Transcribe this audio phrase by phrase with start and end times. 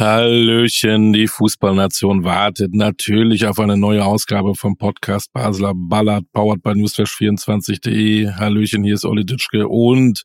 [0.00, 6.70] Hallöchen, die Fußballnation wartet natürlich auf eine neue Ausgabe vom Podcast Basler Ballard, powered by
[6.70, 8.32] newsflash24.de.
[8.32, 10.22] Hallöchen, hier ist Olli Ditschke und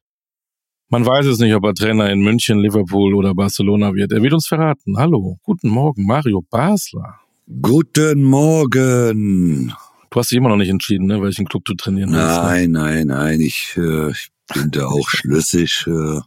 [0.88, 4.14] man weiß es nicht, ob er Trainer in München, Liverpool oder Barcelona wird.
[4.14, 4.98] Er wird uns verraten.
[4.98, 7.20] Hallo, guten Morgen, Mario Basler.
[7.62, 9.74] Guten Morgen.
[10.10, 12.24] Du hast dich immer noch nicht entschieden, ne, welchen Club du trainieren willst.
[12.24, 12.44] Ne?
[12.44, 15.84] Nein, nein, nein, ich, äh, ich bin da auch schlüssig.
[15.86, 16.22] Äh,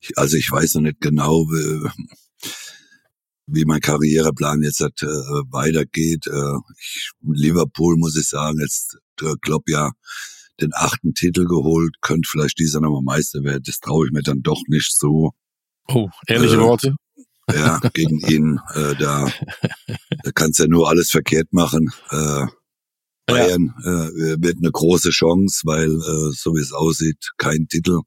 [0.00, 1.90] ich, also ich weiß noch nicht genau, wie,
[3.52, 5.06] wie mein Karriereplan jetzt äh,
[5.50, 6.26] weitergeht.
[6.26, 9.90] Äh, ich, Liverpool muss ich sagen, jetzt äh, Klopp ja
[10.60, 13.62] den achten Titel geholt, könnte vielleicht dieser nochmal Meister werden.
[13.64, 15.32] Das traue ich mir dann doch nicht so.
[15.88, 16.96] Oh, ehrliche äh, Worte?
[17.52, 18.60] Ja, gegen ihn.
[18.74, 19.30] Äh, da,
[20.22, 21.90] da kannst du ja nur alles verkehrt machen.
[22.10, 22.46] Äh,
[23.26, 24.06] Bayern ja.
[24.08, 28.00] äh, wird eine große Chance, weil äh, so wie es aussieht, kein Titel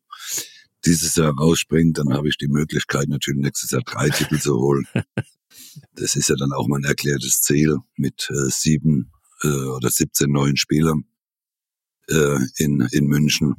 [0.86, 4.88] dieses Jahr rausspringt, dann habe ich die Möglichkeit natürlich nächstes Jahr drei Titel zu holen.
[5.96, 9.12] Das ist ja dann auch mein erklärtes Ziel mit äh, sieben
[9.44, 11.06] äh, oder 17 neuen Spielern
[12.10, 13.56] äh, in, in München.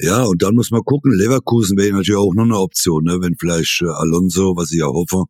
[0.00, 3.18] Ja, und dann muss man gucken, Leverkusen wäre natürlich auch noch eine Option, ne?
[3.20, 5.24] wenn vielleicht äh, Alonso, was ich ja hoffe,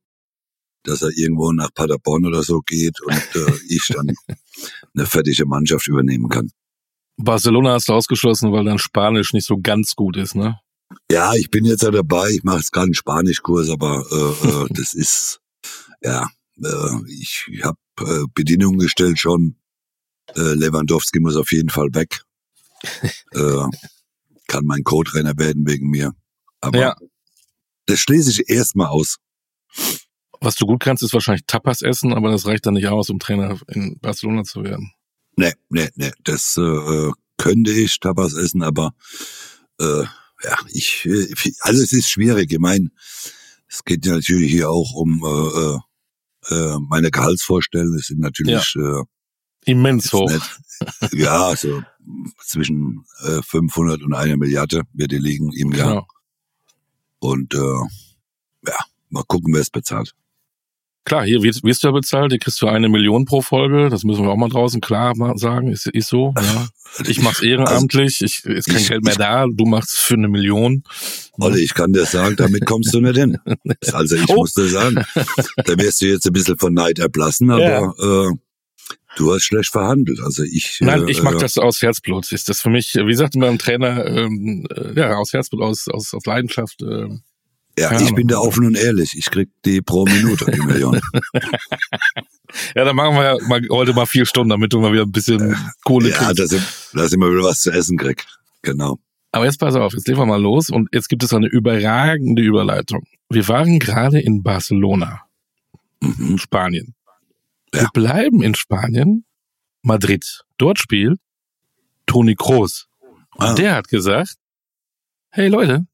[0.85, 4.15] dass er irgendwo nach Paderborn oder so geht und äh, ich dann
[4.95, 6.51] eine fertige Mannschaft übernehmen kann.
[7.17, 10.59] Barcelona hast du ausgeschlossen, weil dein Spanisch nicht so ganz gut ist, ne?
[11.11, 12.31] Ja, ich bin jetzt ja dabei.
[12.31, 15.41] Ich mache jetzt gerade einen Spanischkurs, aber äh, äh, das ist
[16.03, 16.29] ja,
[16.63, 19.57] äh, ich, ich habe äh, Bedingungen gestellt schon.
[20.37, 22.23] Äh, Lewandowski muss auf jeden Fall weg.
[23.33, 23.65] äh,
[24.47, 26.13] kann mein Co-Trainer werden wegen mir.
[26.61, 26.97] Aber ja.
[27.87, 29.19] das schließe ich erstmal aus.
[30.41, 33.19] Was du gut kannst, ist wahrscheinlich Tapas essen, aber das reicht dann nicht aus, um
[33.19, 34.93] Trainer in Barcelona zu werden.
[35.37, 36.13] Nee, nee, nee.
[36.25, 38.95] Das äh, könnte ich Tapas essen, aber
[39.79, 40.05] äh,
[40.43, 42.53] ja, ich, äh, also es ist schwierig.
[42.53, 42.91] Ich meine,
[43.69, 47.99] es geht ja natürlich hier auch um äh, äh, meine Gehaltsvorstellungen.
[47.99, 49.01] Es sind natürlich ja.
[49.01, 49.05] äh,
[49.65, 50.31] immens hoch.
[50.31, 51.83] Nicht, ja, so
[52.45, 55.89] zwischen äh, 500 und einer Milliarde wird die liegen im Jahr.
[55.89, 56.07] Genau.
[57.19, 58.77] Und äh, ja,
[59.11, 60.15] mal gucken, wer es bezahlt.
[61.05, 64.05] Klar, hier wirst, wirst du ja bezahlt, hier kriegst du eine Million pro Folge, das
[64.05, 66.35] müssen wir auch mal draußen klar sagen, ist, ist so.
[66.37, 66.69] Ja.
[67.07, 70.83] Ich mach's ehrenamtlich, ich, ist kein ich, Geld mehr da, du machst für eine Million.
[71.39, 73.39] Olli, ich kann dir sagen, damit kommst du nicht hin.
[73.93, 74.35] Also ich oh.
[74.35, 78.29] muss dir sagen, da wirst du jetzt ein bisschen von Neid erblassen, aber ja.
[78.29, 78.35] äh,
[79.17, 80.21] du hast schlecht verhandelt.
[80.21, 80.79] Also ich.
[80.81, 82.33] Nein, ich mach äh, das aus Herzblut.
[82.33, 85.87] Ist das für mich, wie sagt man beim Trainer, ähm, äh, ja, aus Herzblut, aus,
[85.87, 86.83] aus, aus Leidenschaft.
[86.83, 87.07] Äh,
[87.81, 89.15] ja, ich bin da offen und ehrlich.
[89.17, 91.01] Ich krieg die pro Minute die Million.
[92.75, 95.13] ja, dann machen wir ja mal, heute mal vier Stunden, damit du mal wieder ein
[95.13, 96.39] bisschen Kohle ja, kriegst.
[96.39, 98.25] Ja, dass, dass ich mal wieder was zu essen krieg.
[98.63, 98.99] Genau.
[99.33, 102.43] Aber jetzt pass auf, jetzt legen wir mal los und jetzt gibt es eine überragende
[102.43, 103.07] Überleitung.
[103.29, 105.23] Wir waren gerade in Barcelona,
[106.01, 106.37] mhm.
[106.37, 106.95] Spanien.
[107.73, 107.83] Ja.
[107.83, 109.25] Wir bleiben in Spanien,
[109.83, 110.43] Madrid.
[110.59, 111.21] Dort spielt
[112.07, 112.89] Toni Kroos.
[113.37, 113.55] Und ah.
[113.55, 114.35] der hat gesagt,
[115.31, 115.87] hey Leute,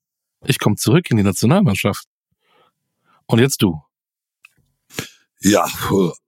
[0.48, 2.06] ich komme zurück in die Nationalmannschaft.
[3.26, 3.80] Und jetzt du.
[5.40, 5.66] Ja,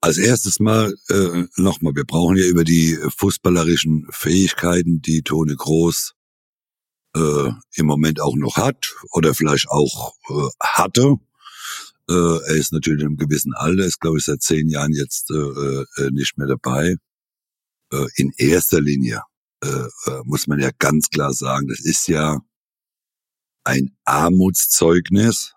[0.00, 6.14] als erstes mal äh, nochmal, wir brauchen ja über die fußballerischen Fähigkeiten, die Toni Groß
[7.16, 11.16] äh, im Moment auch noch hat oder vielleicht auch äh, hatte.
[12.08, 15.34] Äh, er ist natürlich einem gewissen Alter, ist glaube ich seit zehn Jahren jetzt äh,
[15.34, 16.96] äh, nicht mehr dabei.
[17.92, 19.22] Äh, in erster Linie
[19.64, 22.38] äh, äh, muss man ja ganz klar sagen, das ist ja
[23.68, 25.52] ein Armutszeugnis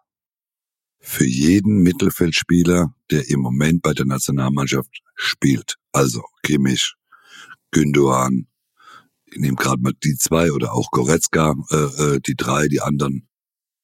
[0.99, 5.77] für jeden Mittelfeldspieler, der im Moment bei der Nationalmannschaft spielt.
[5.93, 6.93] Also Kimmich,
[7.71, 8.47] Gündogan,
[9.25, 13.29] ich nehme gerade mal die zwei oder auch Goretzka, äh, äh, die drei, die anderen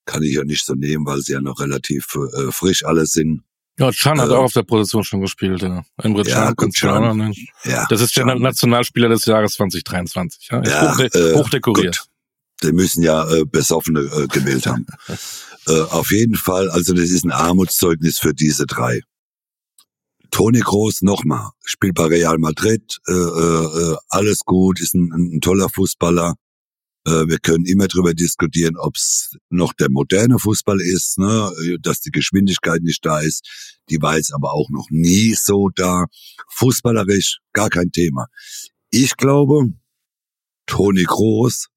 [0.06, 3.44] kann ich ja nicht so nehmen, weil sie ja noch relativ äh, frisch alles sind.
[3.80, 5.86] Ja, Chan hat äh, auch auf der Position schon gespielt, ja.
[6.02, 7.18] Emre Can, ja, Can.
[7.18, 7.34] Ne?
[7.64, 8.28] Ja, das ist Can.
[8.28, 10.64] der Nationalspieler des Jahres 2023, ja.
[10.64, 11.98] ja hochde äh, hochdekoriert.
[11.98, 12.17] Gut
[12.64, 14.86] die müssen ja äh, Besoffene äh, gewählt haben.
[15.68, 19.02] äh, auf jeden Fall, also das ist ein Armutszeugnis für diese drei.
[20.32, 25.70] Toni Groß nochmal, spielt bei Real Madrid, äh, äh, alles gut, ist ein, ein toller
[25.70, 26.36] Fußballer.
[27.06, 31.52] Äh, wir können immer drüber diskutieren, ob es noch der moderne Fußball ist, ne?
[31.82, 33.80] dass die Geschwindigkeit nicht da ist.
[33.90, 36.06] Die war jetzt aber auch noch nie so da.
[36.50, 38.28] Fußballerisch gar kein Thema.
[38.90, 39.74] Ich glaube,
[40.66, 41.68] Toni Groß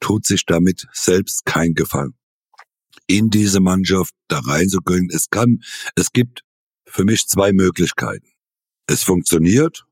[0.00, 2.14] tut sich damit selbst kein Gefallen.
[3.06, 5.62] In diese Mannschaft da reinzugehen, es kann,
[5.94, 6.42] es gibt
[6.86, 8.26] für mich zwei Möglichkeiten.
[8.86, 9.84] Es funktioniert,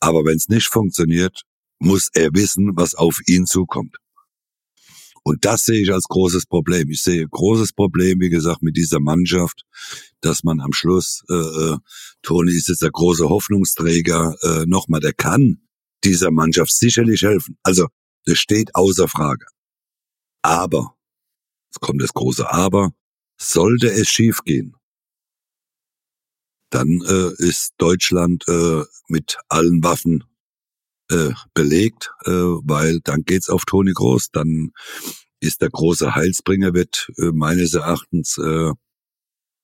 [0.00, 1.42] aber wenn es nicht funktioniert,
[1.78, 3.96] muss er wissen, was auf ihn zukommt.
[5.22, 6.90] Und das sehe ich als großes Problem.
[6.90, 9.64] Ich sehe großes Problem, wie gesagt, mit dieser Mannschaft,
[10.20, 11.76] dass man am Schluss, äh, äh,
[12.22, 15.60] Toni ist jetzt der große Hoffnungsträger, äh, nochmal, der kann
[16.02, 17.58] dieser Mannschaft sicherlich helfen.
[17.62, 17.88] Also,
[18.28, 19.46] das steht außer Frage.
[20.42, 20.96] Aber,
[21.70, 22.92] jetzt kommt das große Aber,
[23.40, 24.76] sollte es schiefgehen,
[26.70, 30.24] dann äh, ist Deutschland äh, mit allen Waffen
[31.10, 34.30] äh, belegt, äh, weil dann geht's auf Toni Groß.
[34.32, 34.72] Dann
[35.40, 38.72] ist der große Heilsbringer, wird äh, meines Erachtens äh,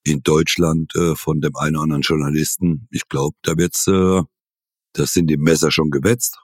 [0.05, 4.23] in Deutschland äh, von dem einen oder anderen Journalisten, ich glaube, da wird's, äh,
[4.95, 6.44] das sind die Messer schon gewetzt.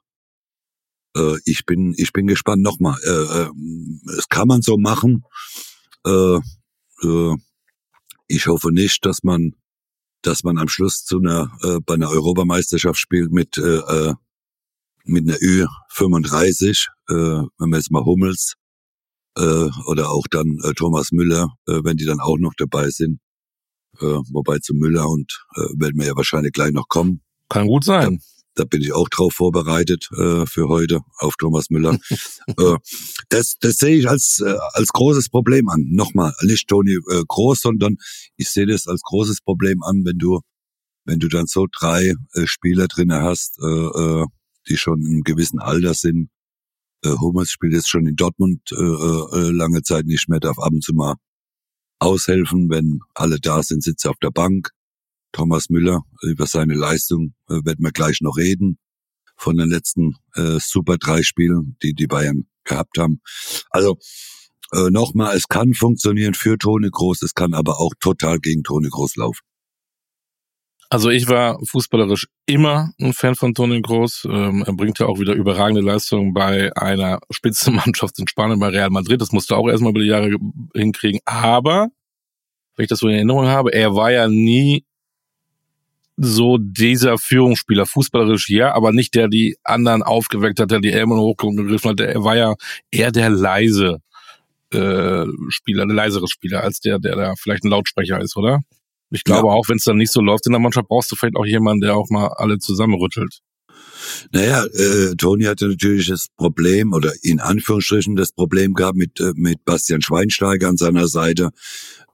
[1.17, 2.63] Äh, ich bin, ich bin gespannt.
[2.63, 3.51] Nochmal, äh, äh,
[4.19, 5.25] es kann man so machen.
[6.07, 6.39] Äh,
[7.03, 7.37] äh,
[8.27, 9.53] ich hoffe nicht, dass man,
[10.23, 14.15] dass man am Schluss zu einer äh, bei einer Europameisterschaft spielt mit äh, äh
[15.05, 18.55] mit einer Ü35, äh, wenn wir jetzt mal Hummels
[19.37, 23.19] äh, oder auch dann äh, Thomas Müller, äh, wenn die dann auch noch dabei sind.
[23.99, 27.23] Äh, wobei zu Müller und äh, werden wir ja wahrscheinlich gleich noch kommen.
[27.49, 28.21] Kann gut sein.
[28.55, 31.99] Da, bin ich auch drauf vorbereitet äh, für heute auf Thomas Müller.
[32.47, 32.77] äh,
[33.29, 35.87] das, das sehe ich als, äh, als großes Problem an.
[35.91, 37.97] Nochmal, nicht Toni äh, Groß, sondern
[38.37, 40.41] ich sehe das als großes Problem an, wenn du
[41.05, 44.27] wenn du dann so drei äh, Spieler drinne hast, äh, äh,
[44.69, 46.31] die schon in einem gewissen Alter sind.
[47.05, 50.73] Äh, Hummels spielt jetzt schon in Dortmund äh, äh, lange Zeit nicht mehr, darf ab
[50.73, 51.17] und zu mal
[51.99, 54.71] aushelfen, wenn alle da sind, sitzt er auf der Bank.
[55.33, 58.79] Thomas Müller, über seine Leistung äh, werden wir gleich noch reden.
[59.37, 63.21] Von den letzten äh, Super drei Spielen, die die Bayern gehabt haben.
[63.71, 63.97] Also
[64.73, 68.89] äh, nochmal, es kann funktionieren für Toni Groß, es kann aber auch total gegen Toni
[68.89, 69.41] Groß laufen.
[70.93, 74.27] Also ich war fußballerisch immer ein Fan von Toni Groß.
[74.29, 78.91] Ähm, er bringt ja auch wieder überragende Leistungen bei einer Spitzenmannschaft in Spanien, bei Real
[78.91, 79.21] Madrid.
[79.21, 80.37] Das musste auch erstmal über die Jahre
[80.75, 81.21] hinkriegen.
[81.25, 81.89] Aber,
[82.75, 84.85] wenn ich das so in Erinnerung habe, er war ja nie
[86.23, 91.19] so dieser Führungsspieler, fußballerisch ja, aber nicht der die anderen aufgeweckt hat, der die Ärmel
[91.19, 92.01] hochgegriffen hat.
[92.01, 92.55] Er war ja
[92.91, 94.03] eher der leise
[94.73, 98.61] äh, Spieler, der leisere Spieler, als der, der da vielleicht ein Lautsprecher ist, oder?
[99.11, 99.55] Ich glaube ja.
[99.55, 101.81] auch, wenn es dann nicht so läuft in der Mannschaft, brauchst du vielleicht auch jemanden,
[101.81, 103.41] der auch mal alle zusammenrüttelt.
[104.33, 109.33] Naja, äh, Toni hatte natürlich das Problem oder in Anführungsstrichen das Problem gehabt mit äh,
[109.35, 111.51] mit Bastian Schweinsteiger an seiner Seite.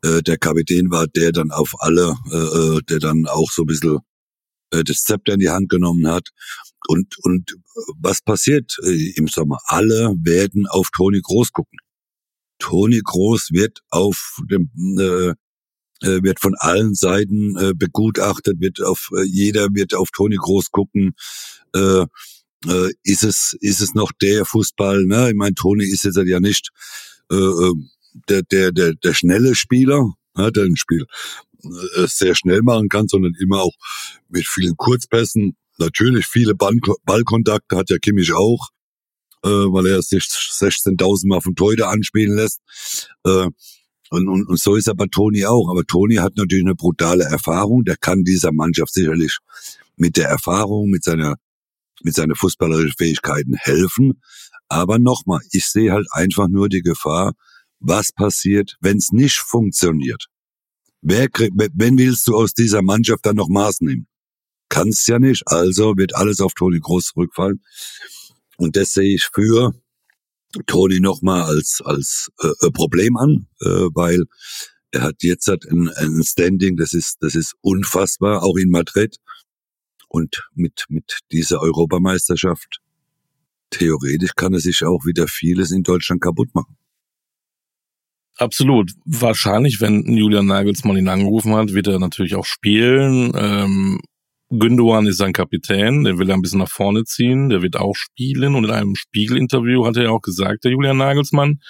[0.02, 2.36] Äh, der Kapitän war der dann auf alle, äh,
[2.78, 3.98] äh, der dann auch so ein bisschen
[4.70, 6.28] äh, das Zepter in die Hand genommen hat.
[6.88, 7.56] Und und
[7.98, 9.58] was passiert äh, im Sommer?
[9.66, 11.78] Alle werden auf Toni Groß gucken.
[12.58, 15.34] Toni Groß wird auf dem äh,
[16.02, 21.14] äh, wird von allen Seiten äh, begutachtet, wird auf jeder wird auf Toni Groß gucken.
[21.74, 22.06] Äh,
[22.68, 25.04] äh, ist es ist es noch der Fußball?
[25.04, 26.70] Ne, ich meine, Toni ist jetzt ja nicht
[27.30, 27.72] äh, äh,
[28.28, 31.06] der der der der schnelle Spieler, ne, der ein Spiel
[31.64, 33.74] äh, sehr schnell machen kann, sondern immer auch
[34.28, 35.56] mit vielen Kurzpässen.
[35.78, 38.68] Natürlich viele Ballkontakte hat ja Kimmich auch,
[39.44, 42.60] äh, weil er sich 16.000 Mal von Teude anspielen lässt.
[43.24, 43.48] Äh,
[44.10, 45.68] und, und, und so ist aber Toni auch.
[45.68, 47.84] Aber Toni hat natürlich eine brutale Erfahrung.
[47.84, 49.38] Der kann dieser Mannschaft sicherlich
[49.96, 51.36] mit der Erfahrung, mit seiner,
[52.06, 54.22] mit seiner fußballerischen Fähigkeiten helfen.
[54.68, 57.32] Aber nochmal, ich sehe halt einfach nur die Gefahr,
[57.80, 60.26] was passiert, wenn es nicht funktioniert.
[61.02, 61.28] Wer,
[61.74, 64.06] wenn willst du aus dieser Mannschaft dann noch Maß nehmen?
[64.68, 65.42] Kannst ja nicht.
[65.46, 67.60] Also wird alles auf Toni Groß zurückfallen.
[68.56, 69.72] Und das sehe ich für
[70.66, 74.24] Toni nochmal als, als äh, äh, Problem an, äh, weil
[74.92, 79.16] er hat jetzt hat ein, ein Standing, das ist, das ist unfassbar, auch in Madrid.
[80.08, 82.80] Und mit, mit dieser Europameisterschaft,
[83.70, 86.76] theoretisch kann er sich auch wieder vieles in Deutschland kaputt machen.
[88.38, 88.92] Absolut.
[89.04, 93.32] Wahrscheinlich, wenn Julian Nagelsmann ihn angerufen hat, wird er natürlich auch spielen.
[93.34, 94.00] Ähm,
[94.50, 97.96] Gündogan ist sein Kapitän, der will er ein bisschen nach vorne ziehen, der wird auch
[97.96, 101.60] spielen und in einem Spiegel-Interview hat er ja auch gesagt, der Julian Nagelsmann,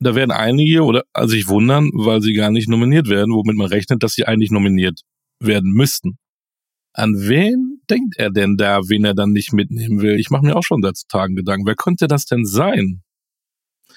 [0.00, 3.68] da werden einige oder also sich wundern, weil sie gar nicht nominiert werden, womit man
[3.68, 5.00] rechnet, dass sie eigentlich nominiert
[5.38, 6.18] werden müssten.
[6.92, 10.18] An wen denkt er denn da, wen er dann nicht mitnehmen will?
[10.18, 11.66] Ich mache mir auch schon seit Tagen Gedanken.
[11.66, 13.02] Wer könnte das denn sein?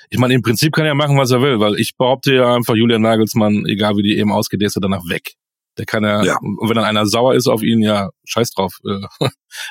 [0.09, 2.75] Ich meine, im Prinzip kann er machen, was er will, weil ich behaupte ja einfach,
[2.75, 5.33] Julian Nagelsmann, egal wie die eben ausgeht, der ist ja danach weg.
[5.77, 8.77] Der kann ja, ja, und wenn dann einer sauer ist auf ihn, ja, scheiß drauf.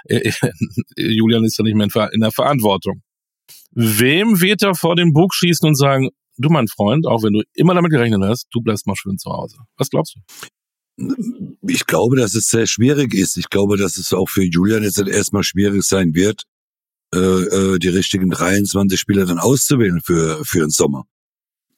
[0.08, 0.32] Äh,
[0.96, 3.02] Julian ist ja nicht mehr in der Verantwortung.
[3.70, 7.42] Wem wird er vor den Bug schießen und sagen, du mein Freund, auch wenn du
[7.54, 9.58] immer damit gerechnet hast, du bleibst mal schön zu Hause.
[9.76, 10.20] Was glaubst du?
[10.96, 13.36] Ich glaube, dass es sehr schwierig ist.
[13.36, 16.44] Ich glaube, dass es auch für Julian jetzt erstmal schwierig sein wird,
[17.14, 21.04] äh, äh, die richtigen 23 Spieler dann auszuwählen für, für den Sommer.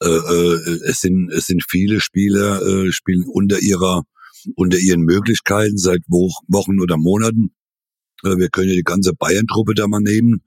[0.02, 4.02] Äh, äh, es sind, es sind viele Spieler, äh, spielen unter ihrer,
[4.56, 7.54] unter ihren Möglichkeiten seit Wochen oder Monaten.
[8.24, 10.42] Äh, wir können ja die ganze Bayern-Truppe da mal nehmen.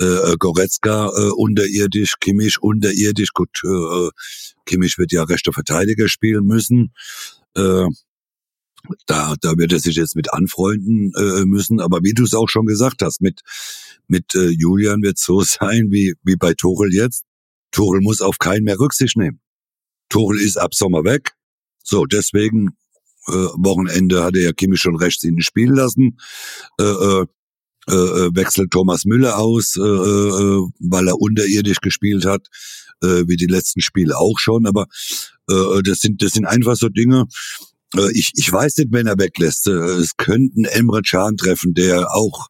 [0.00, 3.32] Äh, äh, Goretzka äh, unterirdisch, Kimmich unterirdisch.
[3.32, 4.08] Gut, äh,
[4.66, 6.92] Kimmich wird ja rechter Verteidiger spielen müssen.
[7.56, 7.86] Äh,
[9.06, 11.80] da, da wird er sich jetzt mit anfreunden äh, müssen.
[11.80, 13.40] Aber wie du es auch schon gesagt hast, mit,
[14.08, 17.24] mit äh, Julian wird so sein wie, wie bei Tuchel jetzt.
[17.70, 19.40] Tuchel muss auf keinen mehr Rücksicht nehmen.
[20.08, 21.32] Tuchel ist ab Sommer weg.
[21.82, 22.76] So, deswegen
[23.26, 26.18] äh, Wochenende hat er ja Kimmich schon rechts hinten spielen lassen.
[26.78, 27.26] Äh, äh,
[27.88, 32.46] äh, wechselt Thomas Müller aus, äh, äh, weil er unterirdisch gespielt hat,
[33.02, 34.66] äh, wie die letzten Spiele auch schon.
[34.66, 34.86] Aber
[35.48, 37.26] äh, das sind das sind einfach so Dinge.
[37.96, 39.66] Äh, ich ich weiß nicht, wenn er weglässt.
[39.66, 42.48] Äh, es könnten Emre Can treffen, der auch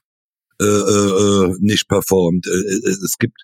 [0.60, 2.46] äh, äh, nicht performt.
[2.46, 3.42] Äh, es gibt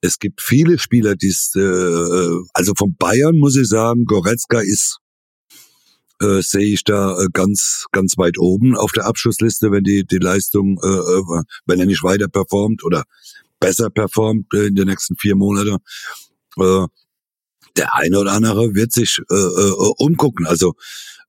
[0.00, 4.98] es gibt viele Spieler, die äh, also von Bayern muss ich sagen, Goretzka ist
[6.20, 10.18] äh, sehe ich da äh, ganz ganz weit oben auf der Abschlussliste, wenn die die
[10.18, 13.04] Leistung, äh, äh, wenn er nicht weiter performt oder
[13.60, 15.76] besser performt äh, in den nächsten vier Monaten.
[16.58, 16.86] Äh,
[17.76, 20.46] der eine oder andere wird sich äh, äh, umgucken.
[20.46, 20.74] Also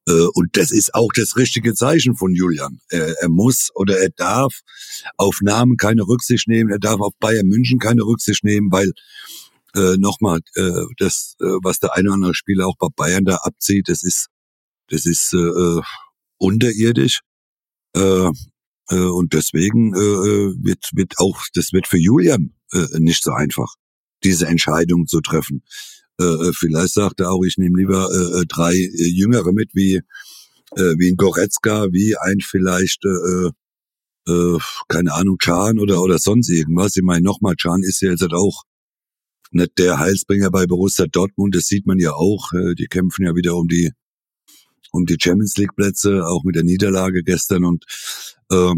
[0.08, 2.80] äh, und das ist auch das richtige Zeichen von Julian.
[2.90, 4.62] Er, er muss oder er darf
[5.18, 6.72] auf Namen keine Rücksicht nehmen.
[6.72, 8.92] Er darf auf Bayern München keine Rücksicht nehmen, weil
[9.76, 13.36] äh, nochmal, äh, das, äh, was der eine oder andere Spieler auch bei Bayern da
[13.44, 14.28] abzieht, das ist
[14.90, 15.82] das ist äh, äh,
[16.38, 17.22] unterirdisch.
[17.96, 18.30] Äh,
[18.90, 23.32] äh, und deswegen äh, äh, wird, wird auch, das wird für Julian äh, nicht so
[23.32, 23.74] einfach,
[24.24, 25.64] diese Entscheidung zu treffen.
[26.20, 30.02] Äh, äh vielleicht sagt er auch, ich nehme lieber äh, drei Jüngere mit, wie,
[30.76, 33.50] äh, wie ein Goretzka, wie ein vielleicht, äh,
[34.32, 36.96] äh, keine Ahnung, Chan oder, oder sonst irgendwas.
[36.96, 38.64] Ich meine, nochmal, Chan ist ja jetzt halt auch
[39.52, 42.52] nicht der Heilsbringer bei Borussia Dortmund, das sieht man ja auch.
[42.54, 43.92] Äh, die kämpfen ja wieder um die
[44.92, 47.86] um die Champions League Plätze, auch mit der Niederlage gestern und
[48.52, 48.74] äh,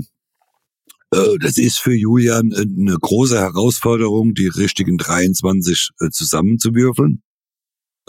[1.14, 7.22] äh, das ist für Julian eine große Herausforderung, die richtigen 23 äh, zusammenzuwürfeln.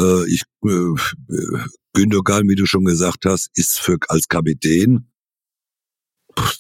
[0.01, 0.95] Äh, ich äh,
[1.95, 5.09] Gündogan, wie du schon gesagt hast, ist für als Kapitän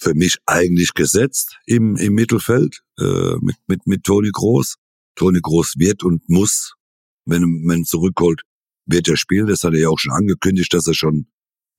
[0.00, 4.76] für mich eigentlich gesetzt im, im Mittelfeld äh, mit, mit, mit Toni Groß.
[5.14, 6.74] Toni Groß wird und muss,
[7.24, 8.42] wenn man zurückholt,
[8.84, 9.46] wird er spielen.
[9.46, 11.26] Das hat er ja auch schon angekündigt, dass er schon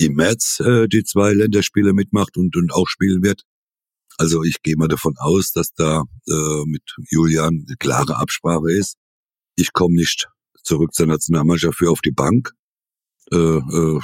[0.05, 3.43] im März äh, die zwei Länderspiele mitmacht und, und auch spielen wird.
[4.17, 8.95] Also ich gehe mal davon aus, dass da äh, mit Julian eine klare Absprache ist.
[9.55, 10.27] Ich komme nicht
[10.63, 12.51] zurück zur Nationalmannschaft für auf die Bank.
[13.31, 13.99] Äh, äh,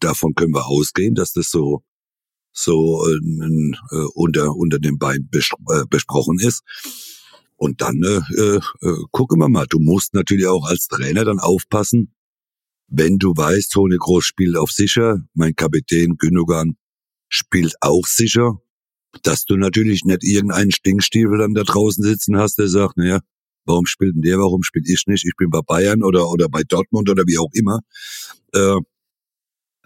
[0.00, 1.82] davon können wir ausgehen, dass das so
[2.52, 6.62] so äh, äh, unter unter dem Bein bes äh, besprochen ist.
[7.56, 9.66] Und dann äh, äh, gucken wir mal.
[9.68, 12.14] Du musst natürlich auch als Trainer dann aufpassen,
[12.88, 16.76] wenn du weißt, Toni Groß spielt auf sicher, mein Kapitän Gündogan
[17.28, 18.60] spielt auch sicher,
[19.22, 23.20] dass du natürlich nicht irgendeinen Stinkstiefel dann da draußen sitzen hast, der sagt, naja,
[23.64, 25.24] warum spielt denn der, warum spielt ich nicht?
[25.24, 27.80] Ich bin bei Bayern oder, oder bei Dortmund oder wie auch immer.
[28.52, 28.80] Äh,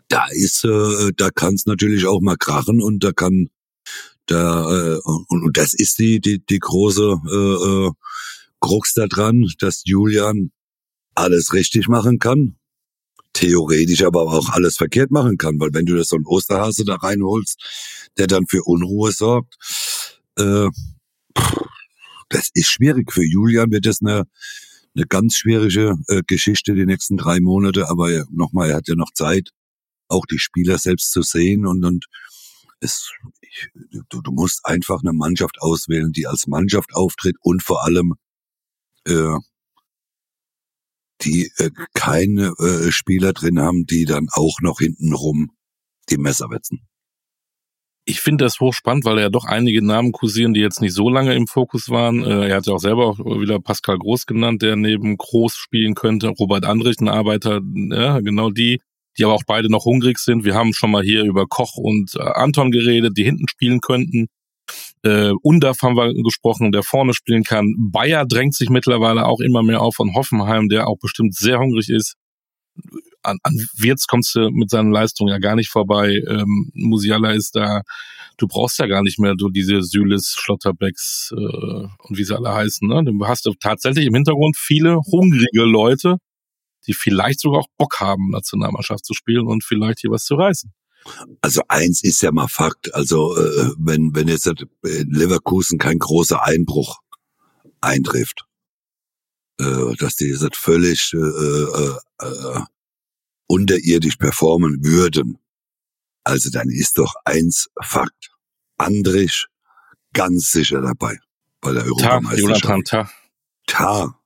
[0.08, 3.48] da ist, äh, da kann es natürlich auch mal krachen und da kann
[4.26, 7.90] da äh, und, und das ist die die die große äh, äh,
[8.60, 10.50] Krux da dran, dass Julian
[11.14, 12.59] alles richtig machen kann
[13.32, 16.96] theoretisch aber auch alles verkehrt machen kann, weil wenn du das so einen Osterhase da
[16.96, 19.56] reinholst, der dann für Unruhe sorgt,
[20.36, 20.68] äh,
[22.28, 23.12] das ist schwierig.
[23.12, 24.24] Für Julian wird das eine,
[24.94, 29.12] eine ganz schwierige äh, Geschichte die nächsten drei Monate, aber nochmal, er hat ja noch
[29.14, 29.50] Zeit,
[30.08, 32.06] auch die Spieler selbst zu sehen und, und
[32.80, 33.10] es,
[33.40, 33.68] ich,
[34.08, 38.14] du, du musst einfach eine Mannschaft auswählen, die als Mannschaft auftritt und vor allem
[39.06, 39.36] äh,
[41.22, 45.50] die äh, keine äh, Spieler drin haben, die dann auch noch hintenrum
[46.08, 46.86] die Messer wetzen.
[48.06, 51.10] Ich finde das hochspannend, weil er ja doch einige Namen kursieren, die jetzt nicht so
[51.10, 52.24] lange im Fokus waren.
[52.24, 56.28] Äh, er hat ja auch selber wieder Pascal Groß genannt, der neben Groß spielen könnte.
[56.28, 58.80] Robert Andrich, ein Arbeiter, ja, genau die,
[59.18, 60.44] die aber auch beide noch hungrig sind.
[60.44, 64.28] Wir haben schon mal hier über Koch und äh, Anton geredet, die hinten spielen könnten.
[65.02, 67.74] Äh, Undaf haben wir gesprochen, der vorne spielen kann.
[67.78, 71.88] Bayer drängt sich mittlerweile auch immer mehr auf von Hoffenheim, der auch bestimmt sehr hungrig
[71.88, 72.16] ist.
[73.22, 76.22] An, an Wirtz kommst du mit seinen Leistungen ja gar nicht vorbei.
[76.28, 77.82] Ähm, Musiala ist da,
[78.36, 82.52] du brauchst ja gar nicht mehr du diese Süles, Schlotterbecks äh, und wie sie alle
[82.52, 82.86] heißen.
[82.88, 83.04] Ne?
[83.04, 86.16] Du hast tatsächlich im Hintergrund viele hungrige Leute,
[86.86, 90.72] die vielleicht sogar auch Bock haben, Nationalmannschaft zu spielen und vielleicht hier was zu reißen.
[91.40, 92.94] Also eins ist ja mal Fakt.
[92.94, 97.00] Also äh, wenn wenn jetzt in Leverkusen kein großer Einbruch
[97.80, 98.44] eintrifft,
[99.58, 102.60] äh, dass die jetzt völlig äh, äh, äh,
[103.46, 105.38] unterirdisch performen würden,
[106.24, 108.30] also dann ist doch eins Fakt.
[108.76, 109.46] Andrich
[110.12, 111.18] ganz sicher dabei
[111.60, 112.86] bei der Europameisterschaft.
[112.86, 113.10] Ta,
[113.66, 114.20] Ta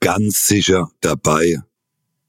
[0.00, 1.62] ganz sicher dabei.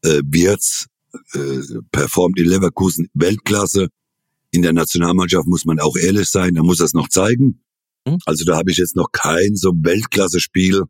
[0.03, 0.88] Äh, Wirtz
[1.34, 1.60] äh,
[1.92, 3.89] performt in Leverkusen Weltklasse.
[4.51, 7.63] In der Nationalmannschaft muss man auch ehrlich sein, da muss er es noch zeigen.
[8.08, 8.18] Hm?
[8.25, 10.84] Also da habe ich jetzt noch kein so Weltklasse-Spiel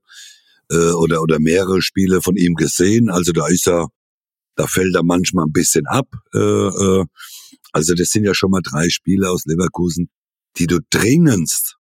[0.72, 3.10] äh, oder oder mehrere Spiele von ihm gesehen.
[3.10, 3.88] Also da ist er,
[4.56, 6.08] da fällt er manchmal ein bisschen ab.
[6.34, 7.06] Äh, äh,
[7.72, 10.10] also das sind ja schon mal drei Spiele aus Leverkusen,
[10.58, 11.78] die du dringendst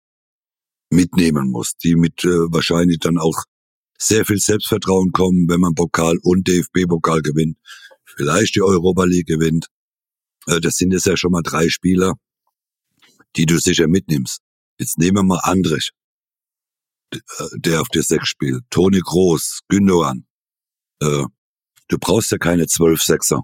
[0.89, 3.43] mitnehmen musst, die mit äh, wahrscheinlich dann auch
[3.97, 7.57] sehr viel Selbstvertrauen kommen, wenn man Pokal und DFB-Pokal gewinnt,
[8.17, 9.67] vielleicht die Europa League gewinnt.
[10.47, 12.15] Äh, das sind jetzt ja schon mal drei Spieler,
[13.35, 14.41] die du sicher mitnimmst.
[14.79, 15.91] Jetzt nehmen wir mal Andrich,
[17.13, 17.19] äh,
[17.55, 20.25] der auf der Sechs spielt, Toni Groß, Gündogan.
[21.01, 21.23] Äh,
[21.87, 23.43] du brauchst ja keine zwölf Sechser.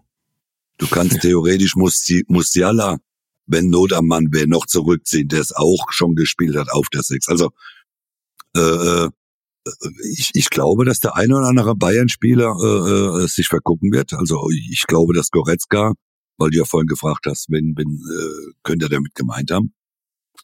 [0.78, 2.98] Du kannst theoretisch Musiala,
[3.46, 7.04] wenn Not am Mann wäre, noch zurückziehen, der es auch schon gespielt hat auf der
[7.04, 7.28] Sechs.
[7.28, 7.52] Also
[8.56, 9.10] äh, äh,
[10.12, 14.14] ich, ich glaube, dass der eine oder andere Bayern-Spieler äh, äh, sich vergucken wird.
[14.14, 15.94] Also ich glaube, dass Goretzka,
[16.38, 19.74] weil du ja vorhin gefragt hast, wenn, wenn äh, könnte er damit gemeint haben.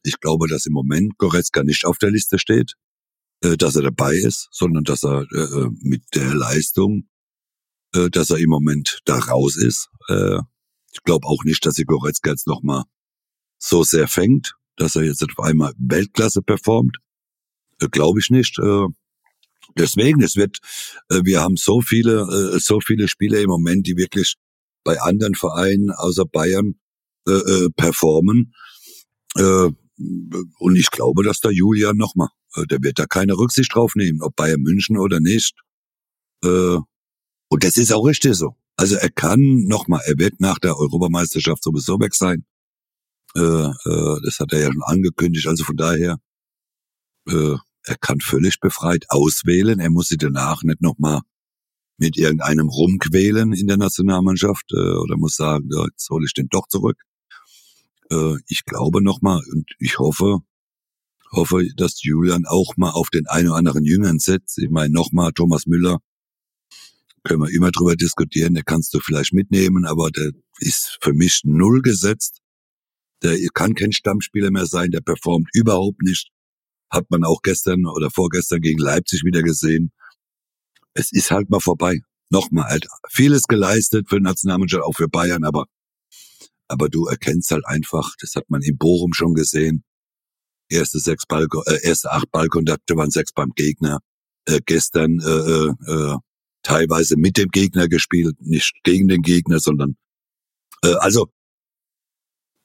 [0.03, 2.73] Ich glaube, dass im Moment Goretzka nicht auf der Liste steht,
[3.43, 7.09] äh, dass er dabei ist, sondern dass er äh, äh mit der Leistung
[7.93, 9.89] äh, dass er im Moment da raus ist.
[10.07, 10.39] Äh,
[10.91, 12.83] ich glaube auch nicht, dass sie Goretzka jetzt nochmal
[13.57, 16.97] so sehr fängt, dass er jetzt auf einmal Weltklasse performt.
[17.79, 18.57] Äh, glaube ich nicht.
[18.59, 18.87] Äh,
[19.79, 20.59] deswegen, es wird,
[21.09, 22.21] äh, wir haben so viele,
[22.55, 24.35] äh, so viele Spieler im Moment, die wirklich
[24.83, 26.75] bei anderen Vereinen außer Bayern
[27.27, 28.53] äh, äh, performen.
[29.35, 29.69] Äh,
[30.59, 32.29] und ich glaube, dass der Julian nochmal,
[32.69, 35.55] der wird da keine Rücksicht drauf nehmen, ob Bayern München oder nicht.
[36.43, 36.77] Äh,
[37.49, 38.55] und das ist auch richtig so.
[38.77, 42.45] Also er kann nochmal, er wird nach der Europameisterschaft sowieso weg sein.
[43.35, 45.47] Äh, äh, das hat er ja schon angekündigt.
[45.47, 46.17] Also von daher,
[47.27, 47.55] äh,
[47.89, 49.79] er kann völlig befreit auswählen.
[49.79, 51.21] Er muss sich danach nicht nochmal
[51.97, 56.47] mit irgendeinem rumquälen in der Nationalmannschaft äh, oder muss sagen, ja, jetzt hole ich den
[56.49, 57.01] doch zurück.
[58.11, 60.37] Äh, ich glaube nochmal und ich hoffe,
[61.31, 64.59] hoffe, dass Julian auch mal auf den einen oder anderen Jüngern setzt.
[64.59, 65.97] Ich meine nochmal, Thomas Müller
[67.23, 71.41] können wir immer drüber diskutieren, der kannst du vielleicht mitnehmen, aber der ist für mich
[71.43, 72.39] null gesetzt.
[73.23, 76.31] Der kann kein Stammspieler mehr sein, der performt überhaupt nicht.
[76.89, 79.91] Hat man auch gestern oder vorgestern gegen Leipzig wieder gesehen.
[80.93, 81.99] Es ist halt mal vorbei.
[82.31, 85.65] Nochmal, halt vieles geleistet für Nationalmannschaft, auch für Bayern, aber,
[86.67, 89.83] aber du erkennst halt einfach, das hat man in Bochum schon gesehen.
[90.69, 93.99] Erste sechs Ball, äh, erste acht Ballkontakte waren sechs beim Gegner.
[94.45, 96.17] Äh, gestern äh, äh, äh
[96.63, 99.95] teilweise mit dem Gegner gespielt, nicht gegen den Gegner, sondern
[100.83, 101.31] äh, also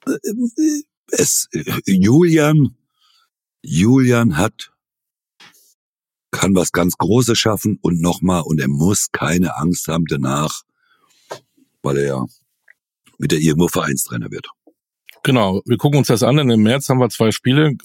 [0.06, 0.18] äh,
[1.10, 1.48] es
[1.86, 2.76] Julian
[3.64, 4.70] Julian hat
[6.30, 10.62] kann was ganz Großes schaffen und nochmal und er muss keine Angst haben danach,
[11.82, 12.26] weil er ja
[13.18, 14.48] wieder irgendwo Vereinstrainer wird.
[15.22, 16.38] Genau, wir gucken uns das an.
[16.38, 17.76] Im März haben wir zwei Spiele,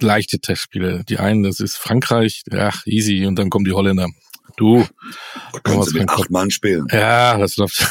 [0.00, 1.04] leichte Testspiele.
[1.04, 4.08] Die einen, das ist Frankreich, ach, easy, und dann kommen die Holländer.
[4.56, 4.84] Du.
[5.52, 6.86] Da können sie mit acht Mann spielen.
[6.90, 7.86] Ja, das läuft.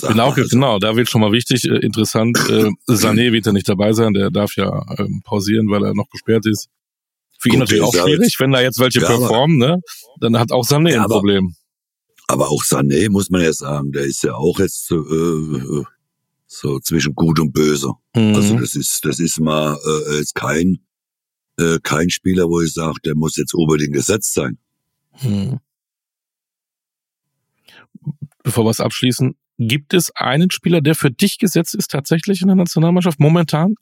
[0.00, 2.38] genau, genau, da wird schon mal wichtig, äh, interessant.
[2.48, 6.08] Äh, Sané wird ja nicht dabei sein, der darf ja ähm, pausieren, weil er noch
[6.10, 6.68] gesperrt ist.
[7.38, 9.80] Für Gut, ihn natürlich auch schwierig, wenn da jetzt welche ja, performen, ne?
[10.20, 11.54] Dann hat auch Sané ja, ein Problem.
[12.26, 15.84] Aber auch Sané, muss man ja sagen, der ist ja auch jetzt äh,
[16.46, 17.92] so zwischen gut und böse.
[18.14, 18.34] Mhm.
[18.34, 20.78] Also das ist, das ist mal äh, jetzt kein,
[21.58, 24.58] äh, kein Spieler, wo ich sage, der muss jetzt unbedingt gesetzt sein.
[25.22, 25.60] Mhm
[28.48, 32.46] bevor wir es abschließen, gibt es einen Spieler, der für dich gesetzt ist tatsächlich in
[32.46, 33.74] der Nationalmannschaft momentan?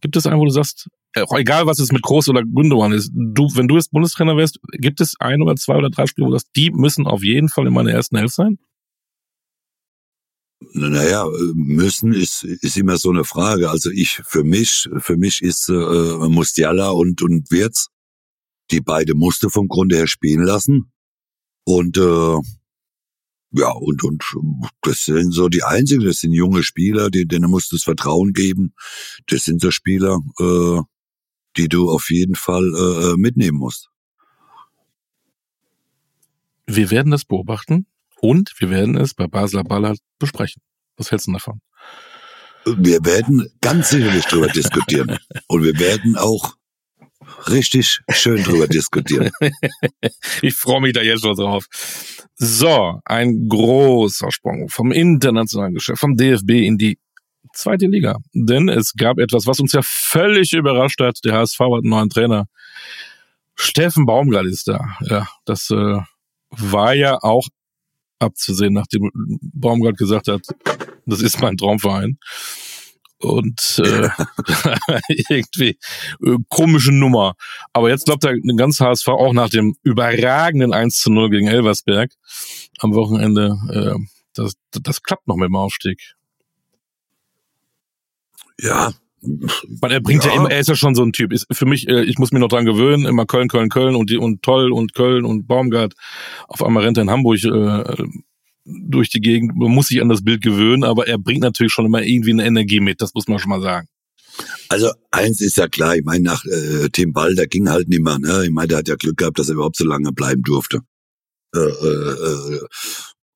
[0.00, 3.12] Gibt es einen, wo du sagst, äh, egal was es mit Groß oder Gündogan ist,
[3.14, 6.30] du, wenn du jetzt Bundestrainer wärst, gibt es ein oder zwei oder drei Spieler, wo
[6.32, 8.58] du sagst, die müssen auf jeden Fall in meiner ersten Elf sein?
[10.72, 13.70] Naja, müssen ist, ist immer so eine Frage.
[13.70, 17.86] Also ich, für mich, für mich ist äh, Mustiala und, und Wirtz,
[18.72, 20.92] die beide musste vom Grunde her spielen lassen.
[21.64, 22.36] Und äh,
[23.52, 24.24] ja, und, und
[24.82, 28.74] das sind so die einzigen, das sind junge Spieler, denen musst du das Vertrauen geben.
[29.26, 30.80] Das sind so Spieler, äh,
[31.56, 33.88] die du auf jeden Fall äh, mitnehmen musst.
[36.66, 37.86] Wir werden das beobachten
[38.20, 40.62] und wir werden es bei Basler Ballard besprechen.
[40.96, 41.60] Was hältst du davon?
[42.64, 45.18] Wir werden ganz sicherlich drüber diskutieren.
[45.48, 46.56] Und wir werden auch
[47.48, 49.30] richtig schön drüber diskutieren.
[50.42, 51.66] ich freue mich da jetzt schon drauf.
[52.36, 56.98] So, ein großer Sprung vom internationalen Geschäft, vom DFB in die
[57.52, 58.18] zweite Liga.
[58.32, 61.18] Denn es gab etwas, was uns ja völlig überrascht hat.
[61.24, 62.46] Der HSV hat einen neuen Trainer.
[63.56, 64.96] Steffen Baumgart ist da.
[65.02, 65.98] Ja, das äh,
[66.50, 67.46] war ja auch
[68.18, 70.42] abzusehen, nachdem Baumgart gesagt hat,
[71.06, 72.18] das ist mein Traumverein.
[73.20, 74.08] Und äh,
[75.28, 75.78] irgendwie
[76.24, 77.34] äh, komische Nummer.
[77.74, 82.12] Aber jetzt glaubt er ganz HSV auch nach dem überragenden 1 zu 0 gegen Elversberg
[82.78, 84.04] am Wochenende, äh,
[84.34, 86.14] das, das klappt noch mit dem Aufstieg.
[88.58, 90.30] Ja, weil er bringt ja.
[90.30, 91.32] ja, immer, er ist ja schon so ein Typ.
[91.32, 94.08] Ist für mich, äh, ich muss mich noch dran gewöhnen, immer Köln, Köln, Köln und
[94.08, 95.94] die und toll und Köln und Baumgart.
[96.48, 98.04] Auf einmal rennt er in Hamburg äh,
[98.64, 99.56] durch die Gegend.
[99.56, 102.46] Man muss sich an das Bild gewöhnen, aber er bringt natürlich schon immer irgendwie eine
[102.46, 103.00] Energie mit.
[103.00, 103.88] Das muss man schon mal sagen.
[104.68, 108.02] Also eins ist ja klar, ich meine, nach äh, Tim Ball, der ging halt nicht
[108.02, 108.44] mehr, ne?
[108.44, 110.80] Ich meine, der hat ja Glück gehabt, dass er überhaupt so lange bleiben durfte.
[111.54, 112.60] Äh, äh, äh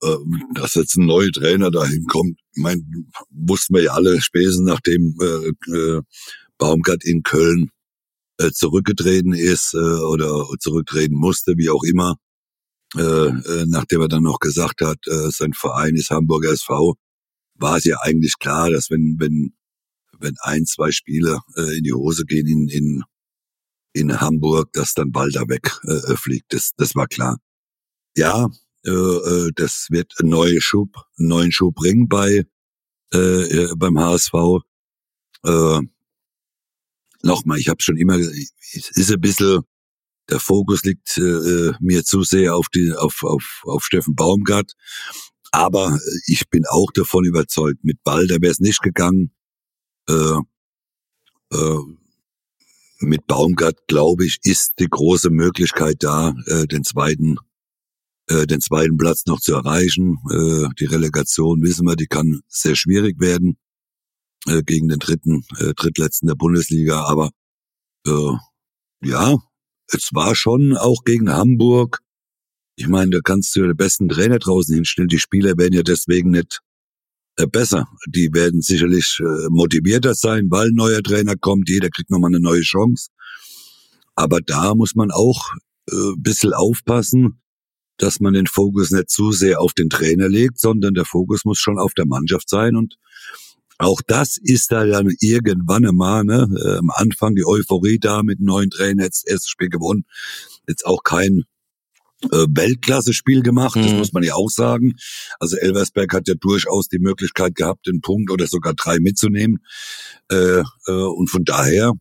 [0.04, 0.16] äh,
[0.54, 2.38] dass jetzt ein neuer Trainer dahin kommt.
[2.54, 2.82] Ich meine,
[3.30, 6.02] wussten wir ja alle spätestens nachdem äh, äh,
[6.58, 7.70] Baumgart in Köln
[8.38, 12.16] äh, zurückgetreten ist äh, oder zurücktreten musste, wie auch immer,
[12.96, 16.94] äh, äh, nachdem er dann noch gesagt hat, äh, sein Verein ist Hamburger SV,
[17.54, 19.54] war es ja eigentlich klar, dass wenn wenn
[20.18, 23.02] wenn ein zwei Spiele äh, in die Hose gehen in in
[23.92, 26.52] in Hamburg, dass dann bald da weg äh, fliegt.
[26.52, 27.38] Das das war klar.
[28.16, 28.48] Ja,
[28.86, 32.44] äh, äh, das wird einen neuen Schub, einen neuen Schub bringen bei
[33.12, 34.34] äh, äh beim HSV.
[35.44, 35.80] Äh,
[37.24, 39.62] Nochmal, ich habe schon immer, es ist ein bisschen,
[40.30, 44.74] der Fokus liegt äh, mir zu sehr auf die auf auf auf Steffen Baumgart,
[45.52, 49.32] aber ich bin auch davon überzeugt, mit Ball, da wäre es nicht gegangen.
[50.08, 50.38] Äh,
[51.52, 51.78] äh,
[53.00, 57.38] mit Baumgart, glaube ich, ist die große Möglichkeit da, äh, den zweiten
[58.28, 60.18] äh, den zweiten Platz noch zu erreichen.
[60.30, 63.58] Äh, die Relegation wissen wir, die kann sehr schwierig werden
[64.46, 67.04] äh, gegen den dritten, äh, drittletzten der Bundesliga.
[67.04, 67.30] Aber
[68.06, 68.32] äh,
[69.02, 69.36] ja,
[69.88, 72.00] es war schon auch gegen Hamburg.
[72.76, 75.08] Ich meine, da kannst du ja den besten Trainer draußen hinstellen.
[75.08, 76.60] Die Spieler werden ja deswegen nicht
[77.36, 77.86] äh, besser.
[78.08, 81.68] Die werden sicherlich äh, motivierter sein, weil ein neuer Trainer kommt.
[81.68, 83.10] Jeder kriegt nochmal eine neue Chance.
[84.16, 85.52] Aber da muss man auch
[85.90, 87.40] äh, bisschen aufpassen,
[87.96, 91.58] dass man den Fokus nicht zu sehr auf den Trainer legt, sondern der Fokus muss
[91.58, 92.96] schon auf der Mannschaft sein und
[93.84, 98.38] auch das ist da dann irgendwann einmal, ne, äh, am Anfang die Euphorie da mit
[98.38, 100.04] dem neuen Trainer, jetzt erstes Spiel gewonnen,
[100.66, 101.44] jetzt auch kein
[102.32, 103.98] äh, Weltklasse-Spiel gemacht, das mhm.
[103.98, 104.94] muss man ja auch sagen.
[105.38, 109.58] Also Elversberg hat ja durchaus die Möglichkeit gehabt, den Punkt oder sogar drei mitzunehmen.
[110.30, 111.92] Äh, äh, und von daher,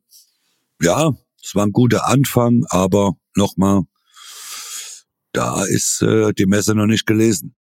[0.82, 1.12] ja,
[1.44, 3.82] es war ein guter Anfang, aber nochmal,
[5.34, 7.56] da ist äh, die Messe noch nicht gelesen.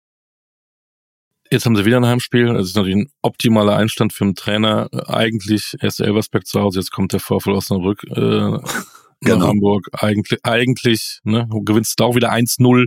[1.50, 2.52] Jetzt haben sie wieder ein Heimspiel.
[2.52, 4.88] Das ist natürlich ein optimaler Einstand für einen Trainer.
[5.06, 8.10] Eigentlich erst Elversberg zu Hause, jetzt kommt der Vorfall aus Osnabrück äh,
[9.20, 9.38] genau.
[9.38, 9.88] nach Hamburg.
[9.92, 12.86] Eigentlich, eigentlich ne, du gewinnst du auch wieder 1-0.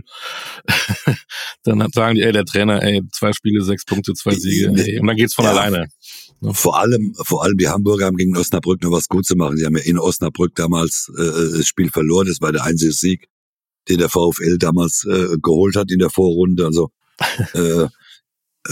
[1.64, 4.72] dann sagen die, ey, der Trainer, ey, zwei Spiele, sechs Punkte, zwei Siege.
[4.76, 5.88] Ey, und dann geht's von ja, alleine.
[6.40, 6.54] Ne?
[6.54, 9.56] Vor allem, vor allem die Hamburger haben gegen Osnabrück noch was gut zu machen.
[9.56, 12.26] Sie haben ja in Osnabrück damals äh, das Spiel verloren.
[12.26, 13.28] Das war der einzige Sieg
[13.88, 16.66] den der VfL damals äh, geholt hat in der Vorrunde.
[16.66, 16.90] Also
[17.54, 17.88] äh,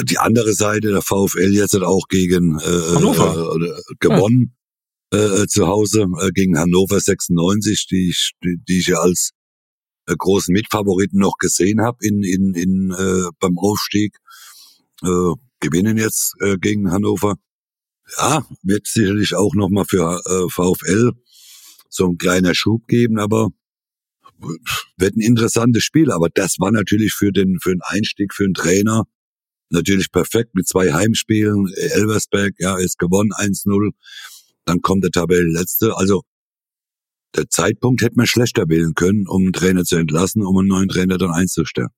[0.05, 4.57] die andere Seite, der VfL jetzt hat auch gegen äh, äh, gewonnen
[5.12, 5.42] ja.
[5.42, 9.31] äh, zu Hause äh, gegen Hannover 96, die ich, die, die ich ja als
[10.07, 14.16] äh, großen Mitfavoriten noch gesehen habe in, in, in, äh, beim Aufstieg.
[15.03, 17.37] Äh, gewinnen jetzt äh, gegen Hannover.
[18.16, 21.12] Ja, wird sicherlich auch nochmal für äh, VfL
[21.88, 23.50] so ein kleiner Schub geben, aber
[24.96, 28.55] wird ein interessantes Spiel, aber das war natürlich für den, für den Einstieg, für den
[28.55, 29.05] Trainer
[29.70, 31.72] natürlich perfekt mit zwei Heimspielen.
[31.76, 33.90] Elversberg, ja, ist gewonnen 1-0.
[34.64, 35.96] Dann kommt der Tabellenletzte.
[35.96, 36.22] Also,
[37.37, 40.88] der Zeitpunkt hätte man schlechter wählen können, um einen Trainer zu entlassen, um einen neuen
[40.88, 41.90] Trainer dann einzustellen.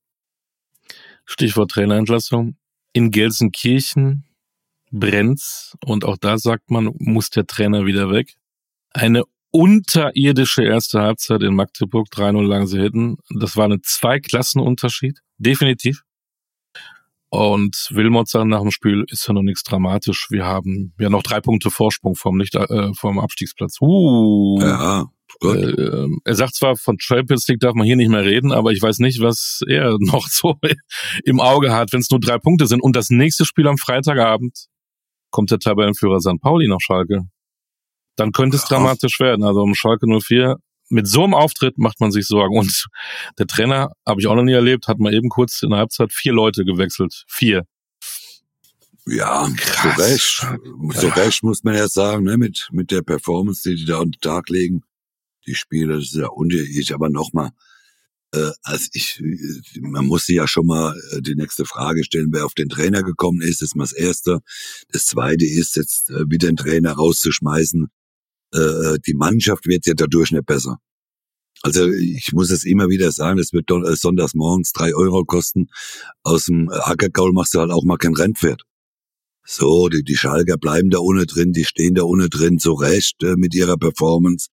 [1.25, 2.57] Stichwort Trainerentlassung.
[2.93, 4.25] In Gelsenkirchen
[4.91, 8.35] brennt's und auch da sagt man, muss der Trainer wieder weg.
[8.91, 13.17] Eine unterirdische erste Halbzeit in Magdeburg, 3-0 lagen sie hinten.
[13.31, 16.03] Das war ein Zweiklassenunterschied, definitiv.
[17.35, 20.27] Und Wilmot sagt nach dem Spiel, ist ja noch nichts dramatisch.
[20.29, 23.81] Wir haben ja noch drei Punkte Vorsprung vom, nicht, äh, vom Abstiegsplatz.
[23.81, 24.61] Uh.
[24.61, 25.07] Ja.
[25.43, 28.83] Äh, er sagt zwar, von Champions League darf man hier nicht mehr reden, aber ich
[28.83, 30.57] weiß nicht, was er noch so
[31.25, 32.83] im Auge hat, wenn es nur drei Punkte sind.
[32.83, 34.67] Und das nächste Spiel am Freitagabend
[35.31, 36.39] kommt der Tabellenführer St.
[36.43, 37.23] Pauli nach Schalke.
[38.17, 39.43] Dann könnte es dramatisch werden.
[39.43, 40.59] Also um Schalke 04
[40.93, 42.57] mit so einem Auftritt macht man sich Sorgen.
[42.57, 42.87] Und
[43.39, 46.13] der Trainer, habe ich auch noch nie erlebt, hat mal eben kurz in der Halbzeit
[46.13, 47.25] vier Leute gewechselt.
[47.27, 47.65] Vier.
[49.07, 49.97] Ja, Krass.
[49.97, 50.47] so recht.
[51.01, 54.13] So recht muss man ja sagen, ne, mit, mit der Performance, die die da an
[54.13, 54.83] den Tag legen.
[55.47, 57.51] Die Spieler, das ist ja unterschiedlich, aber nochmal,
[58.33, 59.21] äh, als ich,
[59.81, 63.03] man muss sich ja schon mal äh, die nächste Frage stellen, wer auf den Trainer
[63.03, 64.41] gekommen ist, das ist mal das Erste.
[64.91, 67.91] Das Zweite ist jetzt äh, wieder den Trainer rauszuschmeißen.
[68.53, 70.79] Äh, die Mannschaft wird ja dadurch nicht besser.
[71.63, 75.69] Also ich muss es immer wieder sagen, es wird äh, sonntags morgens drei Euro kosten.
[76.25, 78.63] Aus dem Ackergaul machst du halt auch mal kein Rennpferd.
[79.45, 83.23] So, die, die Schalker bleiben da ohne drin, die stehen da ohne drin, so recht
[83.23, 84.49] äh, mit ihrer Performance.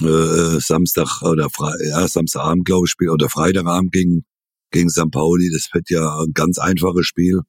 [0.00, 4.24] Äh, äh Samstag oder Fre ja, Samstagabend, glaube ich, Spiel oder Freitagabend gegen,
[4.70, 5.10] gegen St.
[5.10, 5.50] Pauli.
[5.52, 7.40] Das wird ja ein ganz einfaches Spiel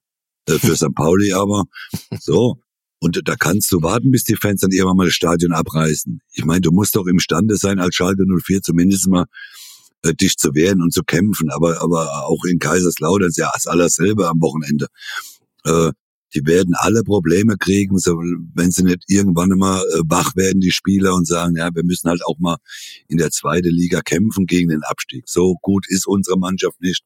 [0.47, 0.95] äh, für St.
[0.95, 1.65] Pauli, aber
[2.19, 2.57] so.
[2.99, 6.19] Und da kannst du warten, bis die Fans dann irgendwann mal das Stadion abreißen.
[6.33, 9.25] Ich meine, du musst doch imstande sein, als Schalke 04 zumindest mal
[10.03, 11.49] äh, dich zu wehren und zu kämpfen.
[11.51, 14.87] Aber, aber auch in Kaiserslautern ist ja alles selber am Wochenende.
[15.63, 15.91] Äh,
[16.35, 18.17] die werden alle Probleme kriegen, so,
[18.53, 22.09] wenn sie nicht irgendwann immer äh, wach werden, die Spieler, und sagen, ja, wir müssen
[22.09, 22.57] halt auch mal
[23.07, 25.23] in der zweiten Liga kämpfen gegen den Abstieg.
[25.27, 27.03] So gut ist unsere Mannschaft nicht.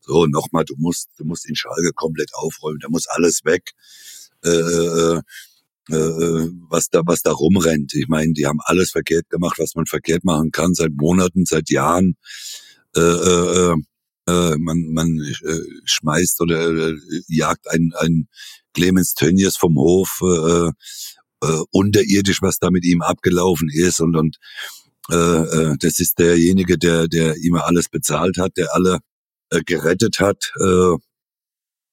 [0.00, 3.72] So, nochmal, du musst, du musst in Schalke komplett aufräumen, da muss alles weg.
[4.44, 5.20] Äh, äh,
[5.88, 7.94] äh, was da was da rumrennt.
[7.94, 11.70] Ich meine, die haben alles verkehrt gemacht, was man verkehrt machen kann seit Monaten, seit
[11.70, 12.16] Jahren.
[12.96, 13.74] Äh, äh, äh
[14.28, 15.20] äh, man, man
[15.84, 16.92] schmeißt oder
[17.28, 18.28] jagt ein, ein
[18.74, 20.70] Clemens Tönnies vom Hof äh,
[21.46, 24.36] äh, unterirdisch, was da mit ihm abgelaufen ist und, und
[25.10, 28.98] äh, das ist derjenige, der, der ihm alles bezahlt hat, der alle
[29.64, 30.52] gerettet hat.
[30.60, 30.96] Äh,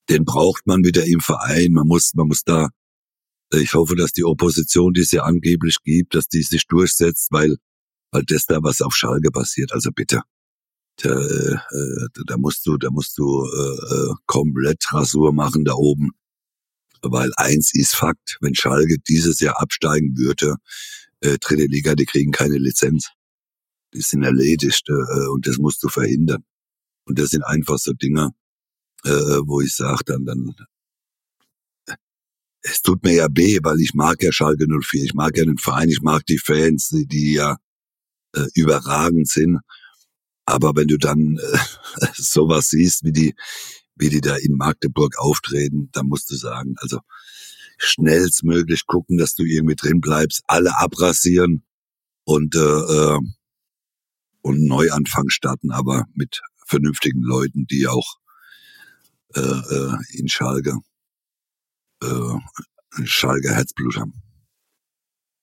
[0.09, 1.71] den braucht man wieder im Verein.
[1.71, 2.69] Man muss, man muss da.
[3.53, 7.57] Ich hoffe, dass die Opposition, die es ja angeblich gibt, dass die sich durchsetzt, weil,
[8.11, 9.71] weil das da was auf Schalke passiert.
[9.73, 10.21] Also bitte
[10.97, 16.11] da, äh, da musst du, da musst du äh, äh, komplett Rasur machen da oben.
[17.01, 20.55] Weil eins ist Fakt, wenn Schalke dieses Jahr absteigen würde,
[21.19, 23.09] äh, dritte Liga, die kriegen keine Lizenz.
[23.93, 26.43] Die sind erledigt äh, und das musst du verhindern.
[27.05, 28.31] Und das sind einfach so Dinge,
[29.05, 30.55] äh, wo ich sage dann, dann,
[32.61, 35.57] es tut mir ja weh, weil ich mag ja Schalke 04, ich mag ja den
[35.57, 37.57] Verein, ich mag die Fans, die, die ja
[38.35, 39.59] äh, überragend sind.
[40.45, 43.35] Aber wenn du dann äh, sowas siehst, wie die,
[43.95, 46.99] wie die da in Magdeburg auftreten, dann musst du sagen, also
[47.77, 51.63] schnellstmöglich gucken, dass du irgendwie drin bleibst, alle abrasieren
[52.23, 53.19] und äh, äh,
[54.41, 58.17] und Neuanfang starten, aber mit vernünftigen Leuten, die auch
[59.35, 60.79] äh, äh, in Schalke
[62.03, 64.13] äh, Schalke Herzblut haben.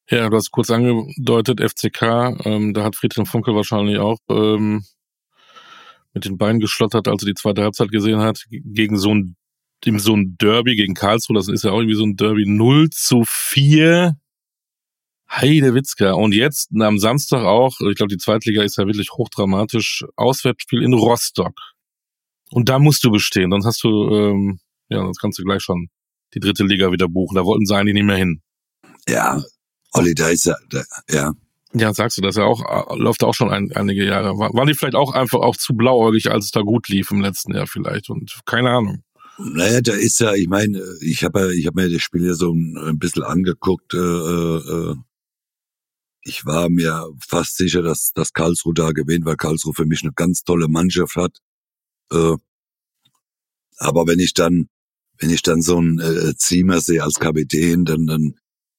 [0.09, 4.85] Ja, du hast kurz angedeutet, FCK, ähm, da hat Friedhelm Funkel wahrscheinlich auch ähm,
[6.12, 9.37] mit den Beinen geschlottert, als er die zweite Halbzeit gesehen hat, gegen so ein,
[9.85, 12.90] in so ein Derby gegen Karlsruhe, das ist ja auch irgendwie so ein Derby 0
[12.90, 14.16] zu 4.
[15.31, 16.12] Heide Witzka.
[16.14, 20.92] Und jetzt am Samstag auch, ich glaube, die Zweitliga ist ja wirklich hochdramatisch, Auswärtsspiel in
[20.92, 21.55] Rostock.
[22.52, 25.88] Und da musst du bestehen, sonst hast du, ähm, ja, sonst kannst du gleich schon
[26.34, 27.36] die dritte Liga wieder buchen.
[27.36, 28.42] Da wollten sie eigentlich nicht mehr hin.
[29.08, 29.42] Ja,
[29.92, 31.32] Olli, da ist ja, da, ja.
[31.72, 34.36] Ja, sagst du, das ja auch, äh, läuft auch schon ein, einige Jahre.
[34.36, 37.54] Waren die vielleicht auch einfach auch zu blauäugig, als es da gut lief im letzten
[37.54, 39.04] Jahr vielleicht und keine Ahnung.
[39.38, 42.34] Naja, da ist ja, ich meine, ich habe ja, ich habe mir das Spiel ja
[42.34, 43.94] so ein, ein bisschen angeguckt.
[43.94, 44.96] Äh, äh,
[46.22, 50.12] ich war mir fast sicher, dass, dass Karlsruhe da gewinnt, weil Karlsruhe für mich eine
[50.12, 51.38] ganz tolle Mannschaft hat.
[52.12, 52.37] Äh,
[53.79, 54.68] aber wenn ich dann,
[55.18, 58.35] wenn ich dann so einen äh, Ziemer sehe als Kapitän, dann, dann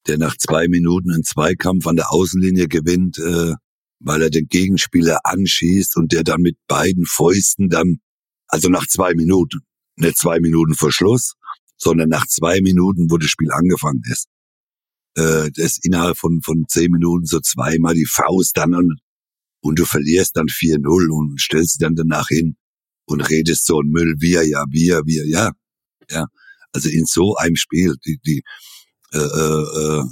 [0.08, 3.54] der nach zwei Minuten einen Zweikampf an der Außenlinie gewinnt, äh,
[4.00, 7.98] weil er den Gegenspieler anschießt und der dann mit beiden Fäusten dann,
[8.48, 9.60] also nach zwei Minuten,
[9.96, 11.34] nicht zwei Minuten vor Schluss,
[11.78, 14.28] sondern nach zwei Minuten, wo das Spiel angefangen ist,
[15.16, 19.00] äh, das innerhalb von, von zehn Minuten so zweimal die Faust dann und,
[19.62, 22.56] und du verlierst dann 4-0 und stellst dann danach hin
[23.12, 25.52] und redest so ein Müll, wir, ja, wir, wir, ja,
[26.10, 26.28] ja.
[26.74, 28.44] Also in so einem Spiel, die, die,
[29.14, 30.04] äh, äh, äh,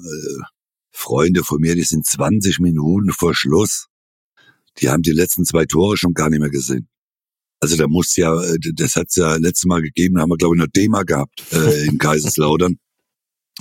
[0.92, 3.88] Freunde von mir, die sind 20 Minuten vor Schluss.
[4.80, 6.90] Die haben die letzten zwei Tore schon gar nicht mehr gesehen.
[7.62, 10.56] Also da muss ja, äh, das hat's ja letztes Mal gegeben, da haben wir glaube
[10.56, 12.78] ich noch Thema gehabt äh, in Kaiserslautern.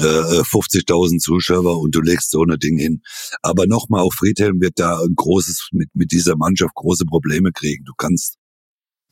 [0.01, 3.03] Äh, 50.000 äh, Zuschauer und du legst so ein Ding hin.
[3.43, 7.85] Aber nochmal, auch Friedhelm wird da ein großes, mit, mit dieser Mannschaft große Probleme kriegen.
[7.85, 8.38] Du kannst,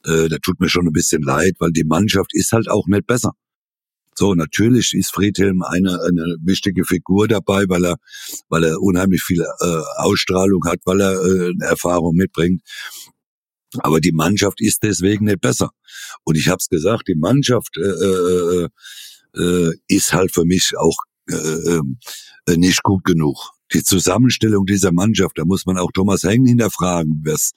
[0.06, 3.06] äh, da tut mir schon ein bisschen leid, weil die Mannschaft ist halt auch nicht
[3.06, 3.32] besser.
[4.18, 7.96] So, natürlich ist Friedhelm eine, eine wichtige Figur dabei, weil er,
[8.48, 12.62] weil er unheimlich viel äh, Ausstrahlung hat, weil er äh, Erfahrung mitbringt.
[13.80, 15.70] Aber die Mannschaft ist deswegen nicht besser.
[16.24, 18.68] Und ich habe es gesagt, die Mannschaft äh, äh,
[19.36, 20.96] äh, ist halt für mich auch
[21.28, 21.80] äh,
[22.46, 23.50] äh, nicht gut genug.
[23.72, 27.52] Die Zusammenstellung dieser Mannschaft, da muss man auch Thomas Heng hinterfragen, was,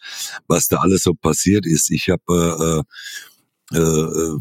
[0.47, 1.91] was da alles so passiert ist.
[1.91, 2.85] Ich habe,
[3.71, 4.37] äh, äh, äh,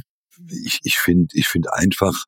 [0.65, 2.25] ich, ich finde, ich finde einfach,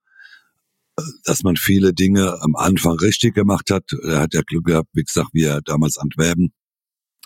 [0.98, 3.84] äh, dass man viele Dinge am Anfang richtig gemacht hat.
[4.02, 6.52] Er hat ja Glück gehabt, wie gesagt, wie er damals Antwerpen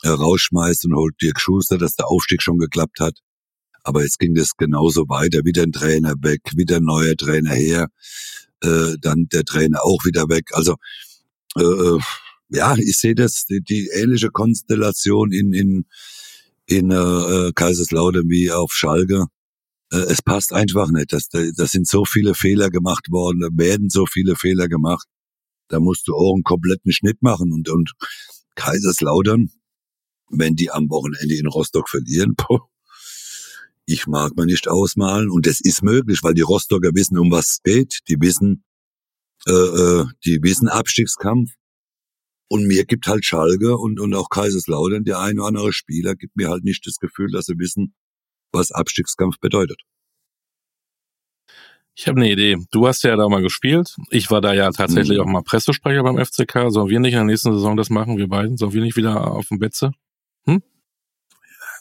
[0.03, 3.18] äh, rausschmeißt und holt Dirk Schuster, dass der Aufstieg schon geklappt hat.
[3.83, 5.44] Aber jetzt ging das genauso weiter.
[5.44, 7.88] Wieder ein Trainer weg, wieder ein neuer Trainer her,
[8.62, 10.50] äh, dann der Trainer auch wieder weg.
[10.53, 10.77] Also
[11.57, 11.99] äh, äh,
[12.51, 15.87] ja, ich sehe das, die, die ähnliche Konstellation in, in,
[16.67, 19.27] in äh, Kaiserslautern wie auf Schalke.
[19.90, 21.12] Äh, es passt einfach nicht.
[21.12, 25.07] Das, das sind so viele Fehler gemacht worden, da werden so viele Fehler gemacht.
[25.69, 27.53] Da musst du auch einen kompletten Schnitt machen.
[27.53, 27.93] Und, und
[28.55, 29.51] Kaiserslautern,
[30.31, 32.69] wenn die am Wochenende in Rostock verlieren, boah,
[33.87, 35.31] ich mag mir nicht ausmalen.
[35.31, 38.01] Und das ist möglich, weil die Rostocker wissen, um was es geht.
[38.09, 38.64] Die wissen,
[39.47, 41.51] äh, äh, die wissen Abstiegskampf.
[42.49, 46.37] Und mir gibt halt Schalke und, und auch Kaiserslautern, der ein oder andere Spieler, gibt
[46.37, 47.94] mir halt nicht das Gefühl, dass sie wissen,
[48.53, 49.83] was Abstiegskampf bedeutet.
[51.97, 52.57] Ich habe eine Idee.
[52.73, 53.97] Du hast ja da mal gespielt.
[54.11, 55.25] Ich war da ja tatsächlich mhm.
[55.25, 56.70] auch mal Pressesprecher beim FCK.
[56.70, 58.57] Sollen wir nicht in der nächsten Saison das machen, wir beiden?
[58.57, 59.92] Sollen wir nicht wieder auf dem Betze?
[60.44, 60.61] Hm?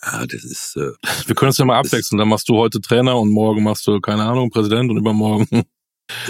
[0.05, 0.75] Ja, das ist.
[0.77, 0.91] Äh,
[1.25, 2.19] wir können es ja mal abwechseln.
[2.19, 5.63] Dann machst du heute Trainer und morgen machst du, keine Ahnung, Präsident und übermorgen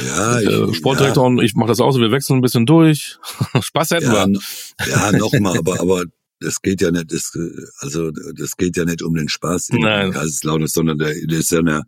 [0.06, 1.28] ja, ich, äh, Sportdirektor ja.
[1.28, 3.18] und ich mache das auch so, wir wechseln ein bisschen durch.
[3.62, 4.40] Spaß hätten ja, wir.
[4.88, 6.04] Ja, nochmal, aber, aber
[6.40, 7.32] das geht ja nicht, das,
[7.80, 10.12] also das geht ja nicht um den Spaß in Nein.
[10.12, 11.84] Kaiserslautern, sondern da ist ja eine,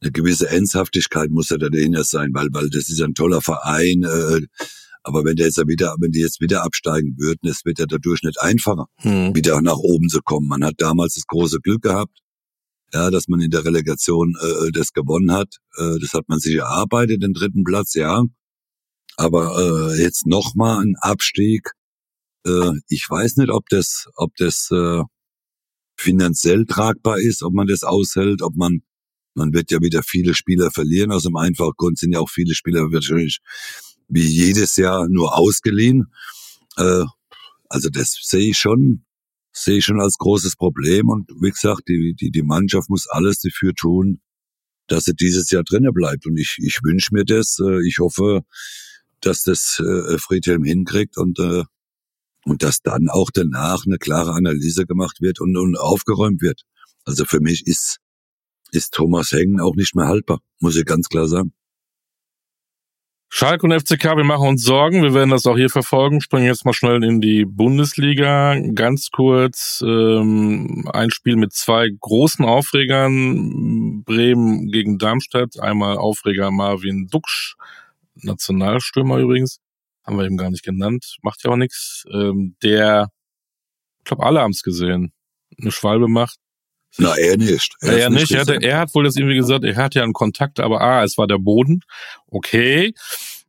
[0.00, 4.02] eine gewisse Ernsthaftigkeit muss ja da dahinter sein, weil, weil das ist ein toller Verein,
[4.02, 4.46] äh,
[5.04, 8.22] aber wenn der jetzt wieder, wenn die jetzt wieder absteigen würden, es wird ja dadurch
[8.22, 9.34] nicht einfacher, Hm.
[9.34, 10.48] wieder nach oben zu kommen.
[10.48, 12.18] Man hat damals das große Glück gehabt,
[12.94, 15.56] ja, dass man in der Relegation äh, das gewonnen hat.
[15.76, 18.22] Äh, das hat man sich erarbeitet, den dritten Platz, ja.
[19.16, 21.72] Aber äh, jetzt nochmal ein Abstieg.
[22.46, 25.02] Äh, ich weiß nicht, ob das, ob das äh,
[25.96, 28.82] finanziell tragbar ist, ob man das aushält, ob man,
[29.34, 31.10] man wird ja wieder viele Spieler verlieren.
[31.10, 33.40] Aus dem einfachen Grund sind ja auch viele Spieler wahrscheinlich
[34.08, 36.12] wie jedes Jahr nur ausgeliehen.
[36.76, 37.04] Äh,
[37.68, 39.04] also das sehe ich schon,
[39.54, 41.08] sehe ich schon als großes Problem.
[41.08, 44.20] Und wie gesagt, die, die, die Mannschaft muss alles dafür tun,
[44.88, 46.26] dass sie dieses Jahr drinnen bleibt.
[46.26, 47.58] Und ich, ich wünsche mir das.
[47.60, 48.42] Äh, ich hoffe,
[49.20, 51.62] dass das äh, Friedhelm hinkriegt und, äh,
[52.44, 56.62] und dass dann auch danach eine klare Analyse gemacht wird und, und aufgeräumt wird.
[57.04, 57.98] Also für mich ist,
[58.72, 61.54] ist Thomas Hengen auch nicht mehr haltbar, muss ich ganz klar sagen.
[63.36, 65.02] Schalke und FCK, wir machen uns Sorgen.
[65.02, 66.20] Wir werden das auch hier verfolgen.
[66.20, 68.56] Springen jetzt mal schnell in die Bundesliga.
[68.76, 74.04] Ganz kurz ähm, ein Spiel mit zwei großen Aufregern.
[74.04, 75.58] Bremen gegen Darmstadt.
[75.58, 77.56] Einmal Aufreger Marvin Duksch,
[78.14, 79.58] Nationalstürmer übrigens.
[80.06, 81.16] Haben wir eben gar nicht genannt.
[81.22, 82.04] Macht ja auch nichts.
[82.12, 83.08] Ähm, der,
[83.98, 85.12] ich glaube, alle haben es gesehen.
[85.60, 86.38] Eine Schwalbe macht.
[86.98, 87.74] Na, er nicht.
[87.80, 88.32] Er, er ist nicht.
[88.32, 91.04] Er, hatte, er hat wohl das irgendwie gesagt, er hat ja einen Kontakt, aber ah,
[91.04, 91.80] es war der Boden.
[92.28, 92.94] Okay.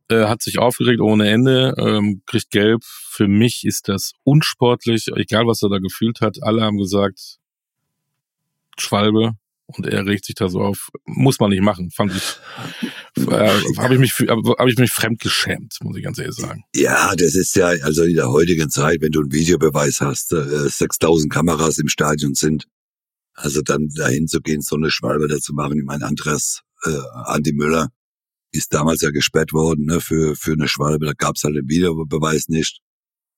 [0.08, 2.82] Äh, hat sich aufgeregt ohne Ende, ähm, kriegt gelb.
[2.84, 6.42] Für mich ist das unsportlich, egal was er da gefühlt hat.
[6.42, 7.38] Alle haben gesagt,
[8.78, 9.32] Schwalbe.
[9.66, 10.90] Und er regt sich da so auf.
[11.06, 12.36] Muss man nicht machen, fand ich.
[13.28, 16.62] Äh, habe ich mich habe ich mich fremd geschämt, muss ich ganz ehrlich sagen.
[16.72, 20.68] Ja, das ist ja, also in der heutigen Zeit, wenn du einen Videobeweis hast, äh,
[20.68, 22.68] 6000 Kameras im Stadion sind,
[23.36, 25.78] also dann dahin zu gehen, so eine Schwalbe dazu machen.
[25.78, 27.88] Ich meine, Andreas, äh, Andi Müller
[28.50, 31.06] ist damals ja gesperrt worden ne, für, für eine Schwalbe.
[31.06, 32.80] Da gab's halt den Videobeweis nicht.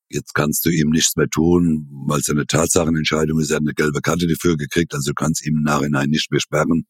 [0.09, 3.51] Jetzt kannst du ihm nichts mehr tun, weil es eine Tatsachenentscheidung ist.
[3.51, 6.41] Er hat eine gelbe Karte dafür gekriegt, also du kannst ihm im Nachhinein nicht mehr
[6.41, 6.87] sperren.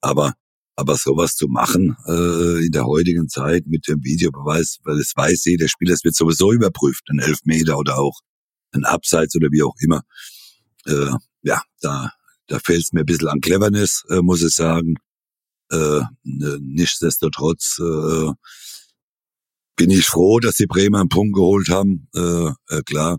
[0.00, 0.34] Aber
[0.78, 5.46] aber sowas zu machen äh, in der heutigen Zeit mit dem Videobeweis, weil es weiß
[5.46, 8.20] jeder Spieler, es wird sowieso überprüft, ein Elfmeter oder auch
[8.70, 10.02] ein Abseits oder wie auch immer.
[10.86, 11.10] Äh,
[11.42, 12.12] ja, da,
[12.46, 14.94] da fehlt es mir ein bisschen an Cleverness, äh, muss ich sagen.
[15.70, 18.32] Äh, ne, nichtsdestotrotz äh,
[19.76, 22.08] bin ich froh, dass die Bremer einen Punkt geholt haben.
[22.14, 23.18] Äh, äh, klar,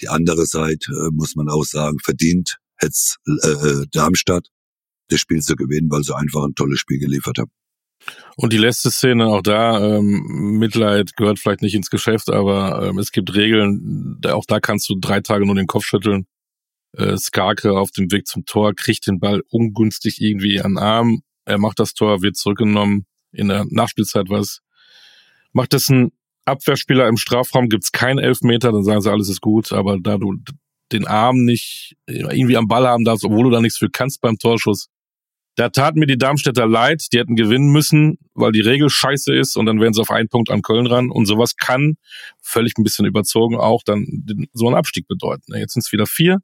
[0.00, 2.94] die andere Seite äh, muss man auch sagen, verdient hätte
[3.42, 4.48] äh, Darmstadt
[5.08, 7.50] das Spiel zu gewinnen, weil sie einfach ein tolles Spiel geliefert haben.
[8.36, 12.98] Und die letzte Szene, auch da, ähm, Mitleid gehört vielleicht nicht ins Geschäft, aber ähm,
[12.98, 16.26] es gibt Regeln, auch da kannst du drei Tage nur den Kopf schütteln.
[16.96, 21.22] Äh, Skarke auf dem Weg zum Tor kriegt den Ball ungünstig irgendwie an den Arm.
[21.44, 23.06] Er macht das Tor, wird zurückgenommen.
[23.32, 24.60] in der Nachspielzeit was.
[25.52, 26.12] Macht das ein
[26.46, 30.36] Abwehrspieler im Strafraum, gibt's keinen Elfmeter, dann sagen sie, alles ist gut, aber da du
[30.92, 34.38] den Arm nicht irgendwie am Ball haben darfst, obwohl du da nichts für kannst beim
[34.38, 34.88] Torschuss,
[35.56, 39.56] da tat mir die Darmstädter leid, die hätten gewinnen müssen, weil die Regel scheiße ist
[39.56, 41.10] und dann wären sie auf einen Punkt an Köln ran.
[41.10, 41.96] Und sowas kann,
[42.42, 44.06] völlig ein bisschen überzogen, auch dann
[44.52, 45.56] so einen Abstieg bedeuten.
[45.56, 46.40] Jetzt sind es wieder vier.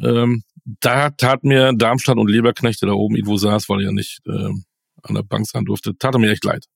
[0.00, 0.42] Ähm,
[0.80, 4.64] da tat mir Darmstadt und Leberknechte da oben irgendwo saß, weil er ja nicht ähm,
[5.02, 6.66] an der Bank sein durfte, tat er mir echt leid.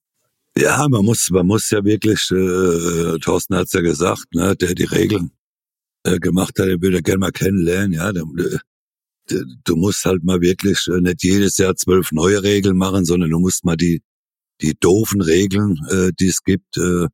[0.56, 4.84] Ja, man muss, man muss ja wirklich, äh, Thorsten hat's ja gesagt, ne, der die
[4.84, 5.32] Regeln
[6.04, 8.24] äh, gemacht hat, der würde gerne mal kennenlernen, ja, der,
[9.64, 13.38] du musst halt mal wirklich äh, nicht jedes Jahr zwölf neue Regeln machen, sondern du
[13.38, 14.02] musst mal die
[14.60, 17.06] die doofen Regeln, äh, die es gibt, äh,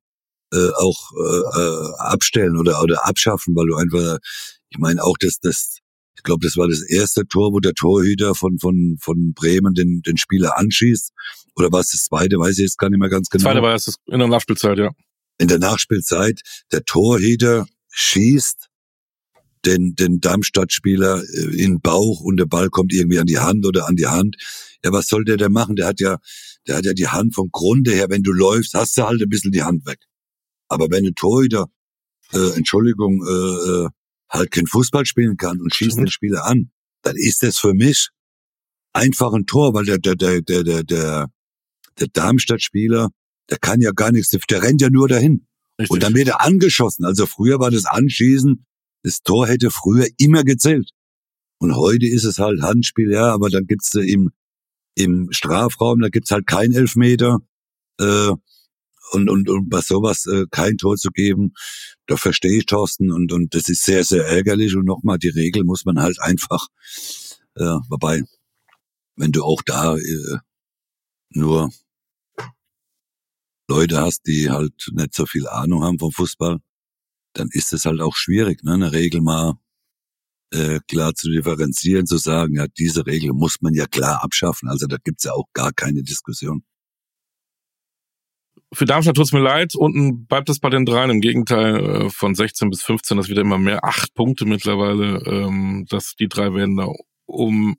[0.53, 4.19] äh, auch äh, äh, abstellen oder oder abschaffen, weil du einfach,
[4.71, 5.79] ich meine auch das das
[6.19, 10.03] ich glaube, das war das erste Tor, wo der Torhüter von von von Bremen den
[10.03, 11.13] den Spieler anschießt
[11.57, 13.45] oder war es das zweite, weiß ich jetzt gar nicht mehr ganz genau.
[13.45, 14.91] Das zweite war es in der Nachspielzeit, ja.
[15.39, 16.41] In der Nachspielzeit
[16.73, 18.69] der Torhüter schießt
[19.65, 23.67] den, den Darmstadt-Spieler äh, in den Bauch und der Ball kommt irgendwie an die Hand
[23.67, 24.37] oder an die Hand.
[24.85, 25.77] Ja, was soll der denn machen?
[25.77, 26.19] Der hat ja,
[26.67, 28.07] der hat ja die Hand vom Grunde her.
[28.09, 29.99] Wenn du läufst, hast du halt ein bisschen die Hand weg.
[30.69, 31.67] Aber wenn ein Torhüter,
[32.33, 33.89] äh, Entschuldigung, äh, äh
[34.31, 36.05] halt kein Fußball spielen kann und schießt mhm.
[36.05, 36.71] den Spieler an,
[37.03, 38.11] dann ist das für mich
[38.93, 41.27] einfach ein Tor, weil der, der, der, der, der, der,
[41.99, 43.09] der Darmstadt-Spieler,
[43.51, 45.47] der kann ja gar nichts, der rennt ja nur dahin.
[45.79, 45.91] Richtig.
[45.91, 47.05] Und dann wird er angeschossen.
[47.05, 48.65] Also früher war das Anschießen
[49.03, 50.91] das Tor hätte früher immer gezählt.
[51.61, 54.31] Und heute ist es halt Handspiel, ja, aber dann gibt's im,
[54.95, 57.39] im Strafraum, da gibt's halt kein Elfmeter.
[58.01, 58.33] Äh,
[59.13, 61.53] und, und, und bei sowas äh, kein Tor zu geben,
[62.07, 64.75] da verstehe ich Thorsten und, und das ist sehr, sehr ärgerlich.
[64.77, 66.67] Und nochmal, die Regel muss man halt einfach,
[67.55, 68.23] äh, wobei,
[69.17, 70.39] wenn du auch da äh,
[71.31, 71.71] nur
[73.69, 76.59] Leute hast, die halt nicht so viel Ahnung haben vom Fußball,
[77.35, 79.55] dann ist es halt auch schwierig, ne, eine Regel mal
[80.51, 84.69] äh, klar zu differenzieren, zu sagen, ja, diese Regel muss man ja klar abschaffen.
[84.69, 86.63] Also da gibt's ja auch gar keine Diskussion.
[88.73, 89.75] Für Darmstadt tut's mir leid.
[89.75, 91.11] Unten bleibt es bei den dreien.
[91.11, 93.85] Im Gegenteil, äh, von 16 bis 15, das wird immer mehr.
[93.85, 95.23] Acht Punkte mittlerweile.
[95.27, 96.89] Ähm, dass die drei werden da
[97.27, 97.77] um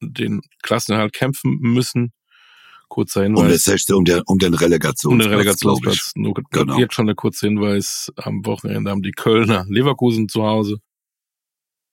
[0.00, 2.12] den Klassenerhalt kämpfen müssen.
[2.88, 3.42] Kurzer Hinweis.
[3.42, 5.04] Um, das sechste, um, der, um den Relegationsplatz.
[5.04, 6.12] Um den Relegationsplatz.
[6.14, 6.78] Nur genau.
[6.78, 8.12] Jetzt schon der kurze Hinweis.
[8.16, 10.78] Am Wochenende haben die Kölner Leverkusen zu Hause.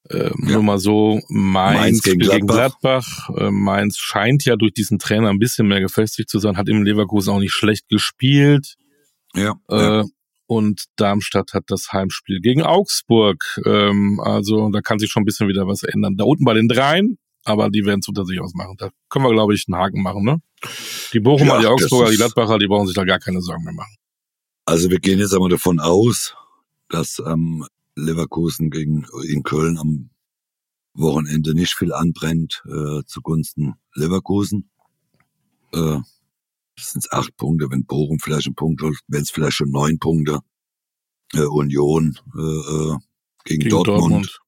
[0.10, 0.54] Ähm, ja.
[0.54, 2.38] Nur mal so, Mainz, Mainz gegen Gladbach.
[2.38, 3.30] Gegen Gladbach.
[3.38, 6.84] Äh, Mainz scheint ja durch diesen Trainer ein bisschen mehr gefestigt zu sein, hat im
[6.84, 8.76] Leverkusen auch nicht schlecht gespielt.
[9.36, 9.56] Ja.
[9.70, 10.04] Äh, ja.
[10.48, 13.60] Und Darmstadt hat das Heimspiel gegen Augsburg.
[13.66, 16.18] Ähm, also da kann sich schon ein bisschen wieder was ändern.
[16.18, 17.20] Da unten bei den dreien
[17.50, 18.76] aber die werden es unter sich ausmachen.
[18.78, 20.24] Da können wir, glaube ich, einen Haken machen.
[20.24, 20.38] Ne?
[21.14, 23.74] Die Bochumer, ja, die Augsburger, die Gladbacher, die brauchen sich da gar keine Sorgen mehr
[23.74, 23.96] machen.
[24.66, 26.36] Also wir gehen jetzt einmal davon aus,
[26.90, 27.66] dass ähm,
[28.00, 30.10] Leverkusen gegen in Köln am
[30.94, 34.70] Wochenende nicht viel anbrennt äh, zugunsten Leverkusen.
[35.72, 36.00] Äh,
[36.76, 40.00] das sind acht Punkte, wenn Bochum vielleicht ein Punkt holt, wenn es vielleicht schon neun
[40.00, 40.40] Punkte.
[41.34, 42.98] Äh, Union äh, äh
[43.46, 44.00] gegen, gegen Dortmund.
[44.02, 44.40] Dortmund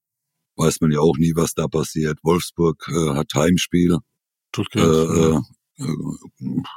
[0.55, 2.19] weiß man ja auch nie, was da passiert.
[2.23, 3.97] Wolfsburg äh, hat Heimspiel.
[4.75, 5.39] Äh, äh,
[5.79, 5.83] äh,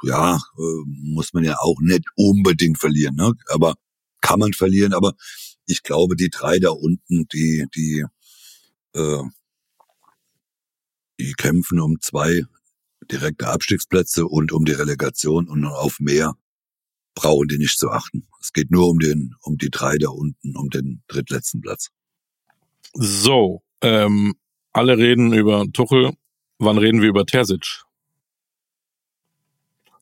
[0.03, 3.33] ja, äh, muss man ja auch nicht unbedingt verlieren, ne?
[3.49, 3.75] Aber
[4.21, 5.13] kann man verlieren, aber
[5.65, 8.05] ich glaube, die drei da unten, die, die,
[8.93, 9.23] äh,
[11.19, 12.43] die kämpfen um zwei
[13.11, 16.33] direkte Abstiegsplätze und um die Relegation und auf mehr
[17.13, 18.27] brauchen die nicht zu achten.
[18.41, 21.89] Es geht nur um den, um die drei da unten, um den drittletzten Platz.
[22.93, 24.35] So, ähm,
[24.73, 26.13] alle reden über Tuchel.
[26.59, 27.84] Wann reden wir über Terzic?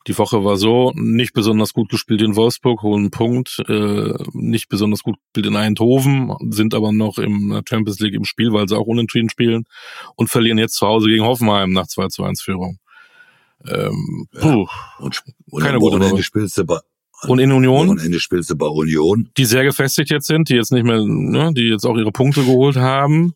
[0.08, 4.68] Die Woche war so, nicht besonders gut gespielt in Wolfsburg, holen einen Punkt, äh, nicht
[4.68, 8.78] besonders gut gespielt in Eindhoven, sind aber noch im Champions League im Spiel, weil sie
[8.78, 9.64] auch unentschieden spielen
[10.16, 12.80] und verlieren jetzt zu Hause gegen Hoffenheim nach 2 zu 1 Führung.
[13.66, 15.00] Ähm, puh, ja.
[15.00, 16.22] und, und keine gute Woche.
[16.22, 16.80] spielst du bei,
[17.28, 17.88] und in Union?
[17.88, 19.30] Wochenende spielst du bei Union.
[19.38, 22.42] Die sehr gefestigt jetzt sind, die jetzt nicht mehr, ne, die jetzt auch ihre Punkte
[22.44, 23.34] geholt haben.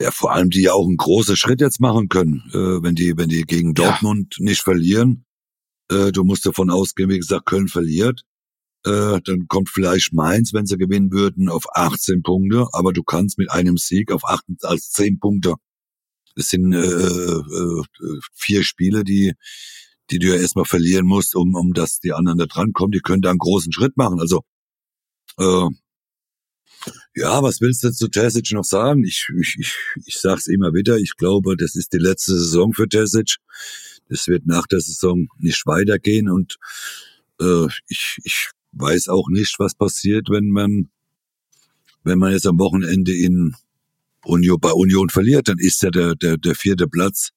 [0.00, 3.16] Ja, vor allem die ja auch einen großen Schritt jetzt machen können, äh, wenn die,
[3.16, 4.44] wenn die gegen Dortmund ja.
[4.44, 5.24] nicht verlieren.
[5.90, 8.22] Äh, du musst davon ausgehen, wie gesagt, Köln verliert.
[8.84, 13.38] Äh, dann kommt vielleicht Mainz, wenn sie gewinnen würden, auf 18 Punkte, aber du kannst
[13.38, 15.54] mit einem Sieg auf 8 als 10 Punkte.
[16.36, 17.82] Das sind äh, äh,
[18.32, 19.34] vier Spiele, die,
[20.10, 22.92] die du ja erstmal verlieren musst, um, um dass die anderen da dran kommen.
[22.92, 24.20] Die können da einen großen Schritt machen.
[24.20, 24.42] Also
[25.38, 25.68] äh,
[27.14, 29.04] ja, was willst du zu Terzic noch sagen?
[29.04, 29.74] Ich, ich, ich,
[30.06, 30.96] ich sag's immer wieder.
[30.98, 33.36] Ich glaube, das ist die letzte Saison für Terzic.
[34.08, 36.58] Es wird nach der Saison nicht weitergehen und
[37.40, 40.90] äh, ich, ich weiß auch nicht, was passiert, wenn man
[42.04, 43.54] wenn man jetzt am Wochenende in
[44.24, 47.30] Union, bei Union verliert, dann ist ja der, der, der vierte Platz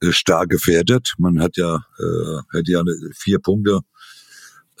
[0.00, 1.14] äh, stark gefährdet.
[1.18, 2.82] Man hat ja, äh, hat ja
[3.14, 3.80] vier Punkte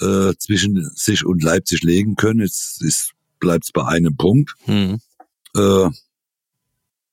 [0.00, 2.40] äh, zwischen sich und Leipzig legen können.
[2.40, 4.54] Jetzt ist, bleibt es bei einem Punkt.
[4.66, 5.00] Mhm.
[5.56, 5.88] Äh,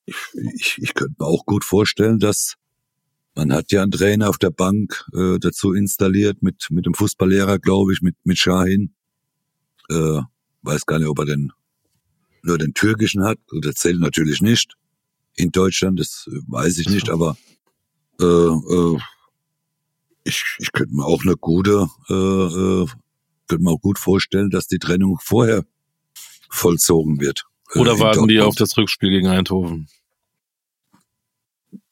[0.05, 0.15] ich,
[0.55, 2.55] ich, ich könnte mir auch gut vorstellen, dass
[3.35, 7.59] man hat ja einen Trainer auf der Bank äh, dazu installiert mit mit dem Fußballlehrer,
[7.59, 8.93] glaube ich, mit mit Shahin.
[9.89, 10.21] Äh,
[10.63, 11.51] weiß gar nicht, ob er den
[12.43, 13.37] nur den türkischen hat.
[13.51, 14.75] Der zählt natürlich nicht
[15.35, 17.37] in Deutschland, das weiß ich nicht, aber
[18.19, 18.97] äh, äh,
[20.23, 22.87] ich, ich könnte mir auch eine gute, äh, äh,
[23.47, 25.65] könnte mir auch gut vorstellen, dass die Trennung vorher
[26.49, 27.45] vollzogen wird.
[27.73, 29.87] Äh, Oder warten die auf das Rückspiel gegen Eindhoven?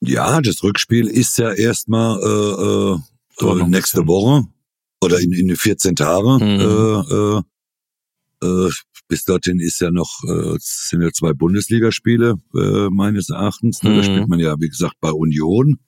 [0.01, 4.47] Ja, das Rückspiel ist ja erstmal äh, äh, nächste Woche
[5.01, 6.35] oder in, in 14 Tagen.
[6.35, 7.43] Mhm.
[8.41, 8.71] Äh, äh, äh,
[9.07, 13.83] bis dorthin ist ja noch, äh, sind ja zwei Bundesligaspiele äh, meines Erachtens.
[13.83, 13.95] Mhm.
[13.95, 15.79] Da spielt man ja, wie gesagt, bei Union.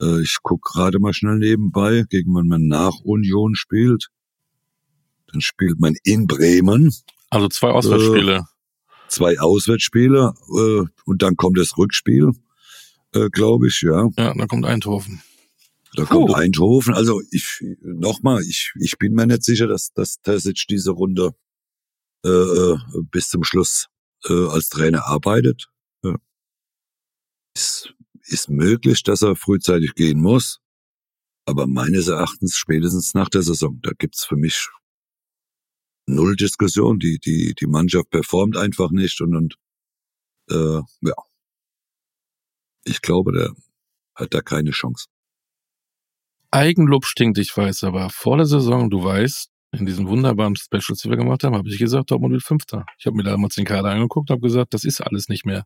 [0.00, 4.08] Äh, ich guck gerade mal schnell nebenbei, gegen wann man nach Union spielt.
[5.32, 6.94] Dann spielt man in Bremen.
[7.30, 8.36] Also zwei Auswärtsspiele.
[8.36, 8.42] Äh,
[9.08, 12.32] zwei Auswärtsspiele äh, und dann kommt das Rückspiel,
[13.14, 14.08] äh, glaube ich, ja.
[14.16, 15.22] Ja, dann kommt Eindhoven.
[15.94, 16.26] Da Puh.
[16.26, 16.94] kommt Eindhoven.
[16.94, 21.34] Also ich nochmal, ich, ich bin mir nicht sicher, dass, dass Tessic diese Runde
[22.24, 22.76] äh, äh,
[23.10, 23.88] bis zum Schluss
[24.28, 25.68] äh, als Trainer arbeitet.
[26.02, 26.16] Ja.
[27.54, 27.94] Ist,
[28.24, 30.60] ist möglich, dass er frühzeitig gehen muss,
[31.46, 33.78] aber meines Erachtens spätestens nach der Saison.
[33.82, 34.68] Da gibt's für mich
[36.06, 36.98] null Diskussion.
[36.98, 39.54] Die, die, die Mannschaft performt einfach nicht und, und
[40.50, 41.14] äh, ja.
[42.86, 43.50] Ich glaube, der
[44.14, 45.06] hat da keine Chance.
[46.50, 51.10] Eigenlob stinkt, ich weiß, aber vor der Saison, du weißt, in diesen wunderbaren Specials, die
[51.10, 52.86] wir gemacht haben, habe ich gesagt, Dortmund wird Fünfter.
[52.98, 55.64] Ich habe mir damals den Kader angeguckt und habe gesagt, das ist alles nicht mehr.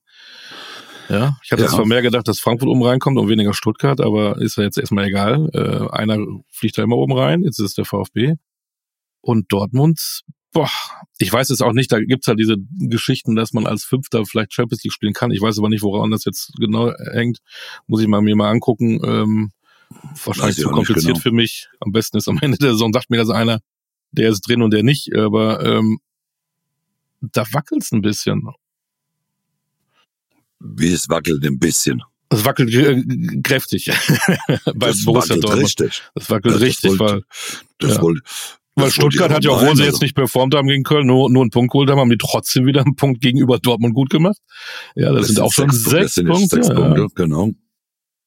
[1.10, 1.68] Ja, ich hatte ja.
[1.68, 5.06] zwar mehr gedacht, dass Frankfurt oben reinkommt und weniger Stuttgart, aber ist ja jetzt erstmal
[5.06, 5.50] egal.
[5.52, 6.18] Äh, einer
[6.48, 8.34] fliegt da immer oben rein, jetzt ist es der VfB.
[9.20, 10.22] Und Dortmund,
[10.52, 10.70] boah,
[11.18, 14.52] ich weiß es auch nicht, da gibt's halt diese Geschichten, dass man als Fünfter vielleicht
[14.52, 15.30] Champions League spielen kann.
[15.30, 17.38] Ich weiß aber nicht, woran das jetzt genau hängt.
[17.86, 19.00] Muss ich mal mir mal angucken.
[19.04, 19.52] Ähm,
[20.24, 21.20] wahrscheinlich zu kompliziert genau.
[21.20, 21.68] für mich.
[21.80, 23.60] Am besten ist am Ende der Saison, sagt mir das einer,
[24.12, 25.98] der ist drin und der nicht, aber ähm,
[27.20, 28.48] da wackelt's ein bisschen.
[30.58, 32.02] Wie es wackelt ein bisschen.
[32.28, 33.02] Es wackelt äh,
[33.42, 33.86] kräftig
[34.74, 35.64] bei das Borussia wackelt Dortmund.
[35.64, 36.02] Richtig.
[36.14, 37.22] Das wackelt das richtig, wollte, weil,
[37.78, 38.02] das ja.
[38.02, 38.22] wollte,
[38.80, 41.50] weil Stuttgart hat ja, obwohl sie jetzt nicht performt haben gegen Köln, nur, nur einen
[41.50, 44.38] Punkt geholt haben, haben die trotzdem wieder einen Punkt gegenüber Dortmund gut gemacht.
[44.94, 46.62] Ja, das, das sind auch schon sechs, sechs Punkte.
[46.62, 47.50] Sechs Punkte, genau.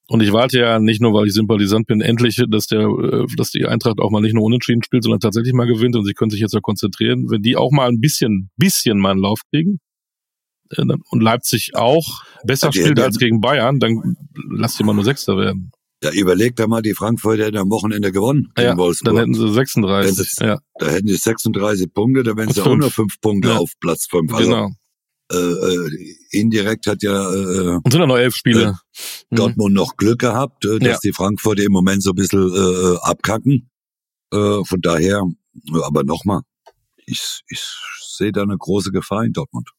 [0.07, 3.51] Und ich warte ja nicht nur, weil ich Sympathisant bin, endlich, dass der, äh, dass
[3.51, 6.29] die Eintracht auch mal nicht nur unentschieden spielt, sondern tatsächlich mal gewinnt und sie können
[6.29, 7.29] sich jetzt ja konzentrieren.
[7.29, 9.79] Wenn die auch mal ein bisschen, bisschen mal einen Lauf kriegen
[10.71, 14.15] äh, und Leipzig auch besser ja, spielt als gegen Bayern, dann
[14.49, 15.71] lass die mal nur Sechster werden.
[16.03, 19.15] Ja, überlegt da mal, die Frankfurter hätten am Wochenende gewonnen ja, Wolfsburg.
[19.15, 20.31] Dann hätten sie 36.
[20.31, 20.59] Sie, ja.
[20.77, 23.57] Da hätten sie 36 Punkte, da wären sie auch nur fünf Punkte ja.
[23.57, 24.33] auf Platz 5.
[24.33, 24.69] Also, genau
[25.31, 28.79] äh, äh, indirekt hat ja äh, und sind ja noch elf Spiele.
[29.31, 29.75] Äh, Dortmund mhm.
[29.75, 30.99] noch Glück gehabt, äh, dass ja.
[31.03, 33.69] die Frankfurter im Moment so ein bisschen äh, abkacken.
[34.31, 35.23] Äh, von daher,
[35.83, 36.41] aber nochmal,
[37.05, 37.63] ich, ich
[38.05, 39.69] sehe da eine große Gefahr in Dortmund.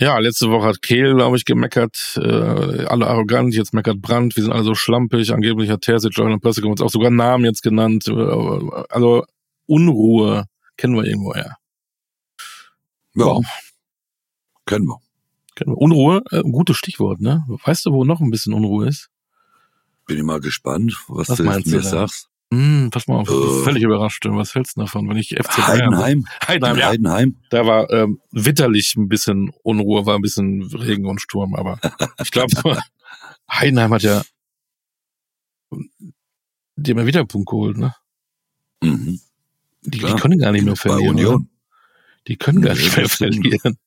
[0.00, 4.44] Ja, letzte Woche hat Kehl, glaube ich, gemeckert, äh, alle arrogant, jetzt meckert Brandt, wir
[4.44, 8.06] sind alle so schlampig, angeblich hat Terzic in der Pressekonferenz auch sogar Namen jetzt genannt,
[8.06, 8.12] äh,
[8.90, 9.24] also
[9.66, 10.44] Unruhe
[10.76, 11.56] kennen wir irgendwo Ja.
[13.14, 13.24] Ja.
[13.24, 13.44] Wow.
[14.66, 14.98] Können wir.
[15.56, 15.78] Können wir.
[15.78, 17.44] Unruhe, äh, gutes Stichwort, ne?
[17.64, 19.10] Weißt du, wo noch ein bisschen Unruhe ist?
[20.06, 22.28] Bin ich mal gespannt, was, was du mir sagst.
[22.52, 24.24] Hm, pass mal auf, äh, völlig überrascht.
[24.26, 26.24] Was hältst du davon, wenn ich FC Heidenheim?
[26.46, 26.88] Heidenheim, ja.
[26.88, 27.36] Heidenheim.
[27.50, 31.78] Da war ähm, witterlich ein bisschen Unruhe, war ein bisschen Regen und Sturm, aber
[32.22, 32.52] ich glaube,
[33.50, 34.22] Heidenheim hat ja
[36.78, 37.94] die haben ja wieder einen Punkt geholt, ne?
[38.82, 39.20] Mhm.
[39.82, 41.16] Die, die, können gar nicht mehr verlieren.
[41.16, 41.50] Bei Union.
[42.26, 43.78] Die können gar nicht mehr verlieren.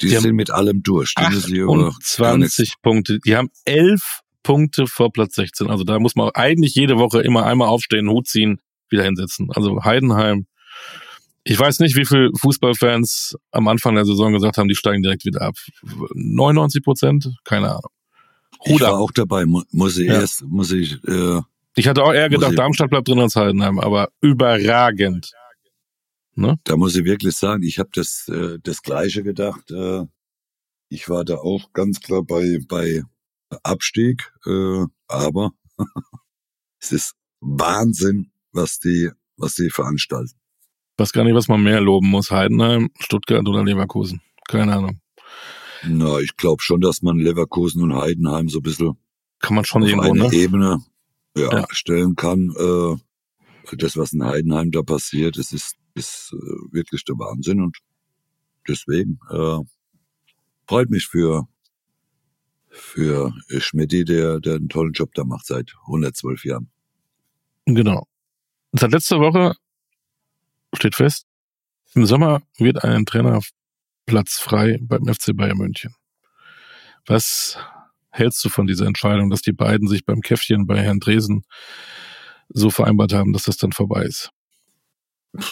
[0.00, 1.14] Die, die sind mit allem durch.
[1.14, 3.18] Die 28 Punkte.
[3.20, 5.68] Die haben elf Punkte vor Platz 16.
[5.70, 9.50] Also da muss man eigentlich jede Woche immer einmal aufstehen, Hut ziehen, wieder hinsetzen.
[9.54, 10.46] Also Heidenheim.
[11.44, 15.24] Ich weiß nicht, wie viele Fußballfans am Anfang der Saison gesagt haben, die steigen direkt
[15.24, 15.54] wieder ab.
[16.14, 17.28] 99 Prozent?
[17.44, 17.90] Keine Ahnung.
[18.64, 20.20] Hut ich war auch dabei, muss ich ja.
[20.20, 21.40] erst, muss ich, äh,
[21.74, 25.32] ich hatte auch eher gedacht, Darmstadt bleibt drin als Heidenheim, aber überragend.
[26.34, 26.58] Ne?
[26.64, 29.70] Da muss ich wirklich sagen, ich habe das, äh, das Gleiche gedacht.
[29.70, 30.04] Äh,
[30.88, 33.02] ich war da auch ganz klar bei, bei
[33.62, 35.50] Abstieg, äh, aber
[36.80, 40.38] es ist Wahnsinn, was die, was die veranstalten.
[40.94, 42.30] Ich weiß gar nicht, was man mehr loben muss.
[42.30, 44.20] Heidenheim, Stuttgart oder Leverkusen.
[44.46, 45.00] Keine Ahnung.
[45.84, 48.96] Na, ich glaube schon, dass man Leverkusen und Heidenheim so ein bisschen
[49.40, 50.32] kann man schon auf irgendwo, eine ne?
[50.32, 50.84] Ebene
[51.36, 51.66] ja, Ja.
[51.70, 52.54] stellen kann.
[52.56, 57.76] Äh, das, was in Heidenheim da passiert, das ist, ist äh, wirklich der Wahnsinn und
[58.68, 59.58] deswegen äh,
[60.68, 61.48] freut mich für
[62.72, 66.70] für Schmidti, der, der einen tollen Job da macht seit 112 Jahren.
[67.66, 68.06] Genau.
[68.72, 69.54] Seit letzter Woche
[70.74, 71.26] steht fest,
[71.94, 75.94] im Sommer wird ein Trainerplatz frei beim FC Bayern München.
[77.06, 77.58] Was
[78.10, 81.44] hältst du von dieser Entscheidung, dass die beiden sich beim Käffchen bei Herrn Dresen
[82.48, 84.30] so vereinbart haben, dass das dann vorbei ist?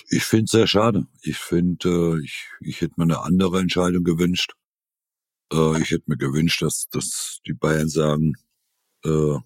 [0.08, 1.06] Ich finde es sehr schade.
[1.22, 4.52] Ich finde, äh, ich, ich hätte mir eine andere Entscheidung gewünscht.
[5.53, 8.34] Äh, ich hätte mir gewünscht, dass, dass die Bayern sagen,
[9.05, 9.36] äh,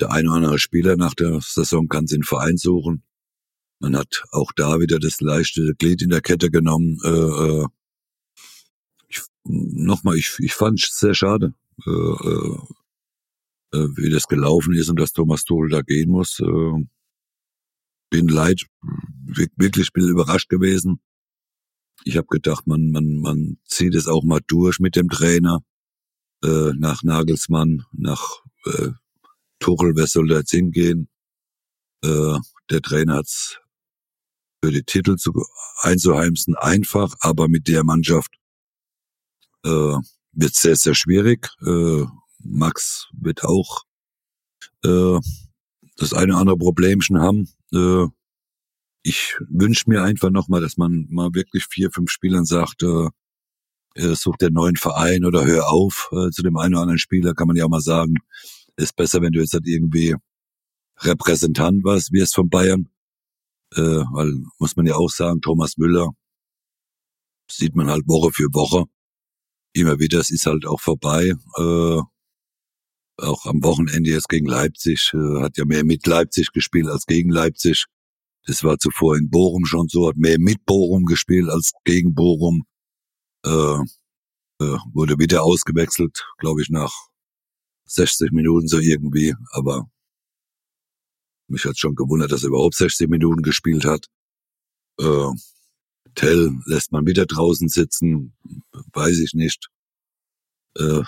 [0.00, 3.02] der eine oder andere Spieler nach der Saison kann sich einen Verein suchen.
[3.80, 6.98] Man hat auch da wieder das leichte Glied in der Kette genommen.
[7.04, 7.66] Äh, äh,
[9.08, 12.58] ich, Nochmal, ich, ich fand es sehr schade, äh, äh,
[13.74, 16.38] äh, wie das gelaufen ist und dass Thomas Tuchel da gehen muss.
[16.40, 16.86] Äh,
[18.10, 21.00] bin leid, wir- wirklich bin überrascht gewesen.
[22.04, 25.60] Ich habe gedacht, man, man, man zieht es auch mal durch mit dem Trainer.
[26.44, 28.90] Äh, nach Nagelsmann, nach äh,
[29.60, 31.08] Tuchel, wer soll da jetzt hingehen?
[32.04, 32.38] Äh,
[32.70, 33.60] der Trainer hat's
[34.64, 35.32] für die Titel zu,
[35.82, 38.30] einzuheimsen einfach, aber mit der Mannschaft
[39.64, 39.96] äh,
[40.32, 41.48] wird sehr, sehr schwierig.
[41.64, 42.04] Äh,
[42.38, 43.82] Max wird auch
[44.84, 45.18] äh,
[45.96, 47.48] das eine oder andere Problemchen haben.
[47.72, 48.06] Äh,
[49.02, 53.08] ich wünsche mir einfach nochmal, dass man mal wirklich vier, fünf Spielern sagt, äh,
[53.94, 56.10] äh, such den neuen Verein oder hör auf.
[56.12, 58.14] Äh, zu dem einen oder anderen Spieler kann man ja auch mal sagen,
[58.76, 60.14] ist besser, wenn du jetzt halt irgendwie
[60.98, 62.88] Repräsentant warst, wirst von Bayern.
[63.74, 66.10] Äh, weil, muss man ja auch sagen, Thomas Müller
[67.50, 68.84] sieht man halt Woche für Woche.
[69.74, 71.34] Immer wieder, es ist halt auch vorbei.
[71.56, 72.00] Äh,
[73.18, 77.30] auch am Wochenende jetzt gegen Leipzig, äh, hat ja mehr mit Leipzig gespielt als gegen
[77.30, 77.86] Leipzig.
[78.46, 82.64] Das war zuvor in Bochum schon so, hat mehr mit Bochum gespielt als gegen Bochum.
[83.44, 83.78] Äh,
[84.60, 86.92] äh, wurde wieder ausgewechselt, glaube ich, nach
[87.86, 89.34] 60 Minuten so irgendwie.
[89.52, 89.90] Aber
[91.48, 94.06] mich hat schon gewundert, dass er überhaupt 60 Minuten gespielt hat.
[94.98, 95.30] Äh,
[96.14, 98.34] Tell lässt man wieder draußen sitzen,
[98.92, 99.68] weiß ich nicht.
[100.76, 101.02] Äh,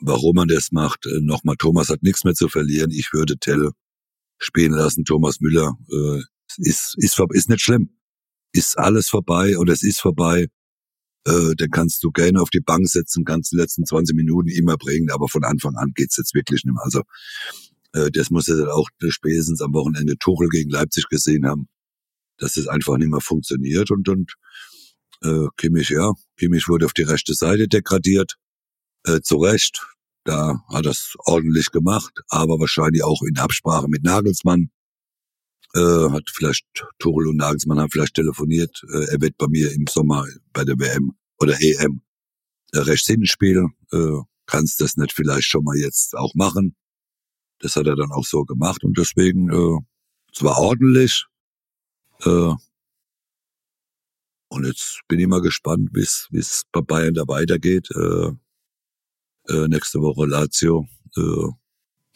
[0.00, 1.06] warum man das macht.
[1.06, 2.90] Äh, Nochmal, Thomas hat nichts mehr zu verlieren.
[2.90, 3.72] Ich würde Tell
[4.38, 5.04] spielen lassen.
[5.04, 6.22] Thomas Müller äh,
[6.58, 7.90] ist, ist, ist nicht schlimm.
[8.52, 10.48] Ist alles vorbei oder es ist vorbei.
[11.26, 14.76] Äh, dann kannst du gerne auf die Bank setzen, kannst die letzten 20 Minuten immer
[14.76, 16.82] bringen, aber von Anfang an geht's jetzt wirklich nicht mehr.
[16.82, 17.02] Also
[17.92, 21.68] äh, das muss dann auch spätestens am Wochenende Tuchel gegen Leipzig gesehen haben,
[22.38, 24.34] dass das einfach nicht mehr funktioniert und und
[25.22, 28.36] äh, Kimmich, ja, Kimmich wurde auf die rechte Seite degradiert,
[29.04, 29.86] äh, zu Recht.
[30.24, 34.70] Da hat er es ordentlich gemacht, aber wahrscheinlich auch in Absprache mit Nagelsmann.
[35.74, 36.66] Äh, hat vielleicht
[36.98, 38.82] Tuchel und Nagelsmann haben vielleicht telefoniert.
[38.92, 42.02] Äh, er wird bei mir im Sommer bei der WM oder EM
[42.72, 43.72] äh, rechts hinten spielen.
[43.92, 46.74] Äh, kannst das nicht vielleicht schon mal jetzt auch machen?
[47.60, 49.78] Das hat er dann auch so gemacht und deswegen, äh,
[50.34, 51.26] es war ordentlich.
[52.22, 52.54] Äh,
[54.48, 56.00] und jetzt bin ich mal gespannt, wie
[56.38, 57.88] es bei Bayern da weitergeht.
[57.94, 58.30] Äh,
[59.48, 60.88] äh, nächste Woche Lazio.
[61.16, 61.52] Äh,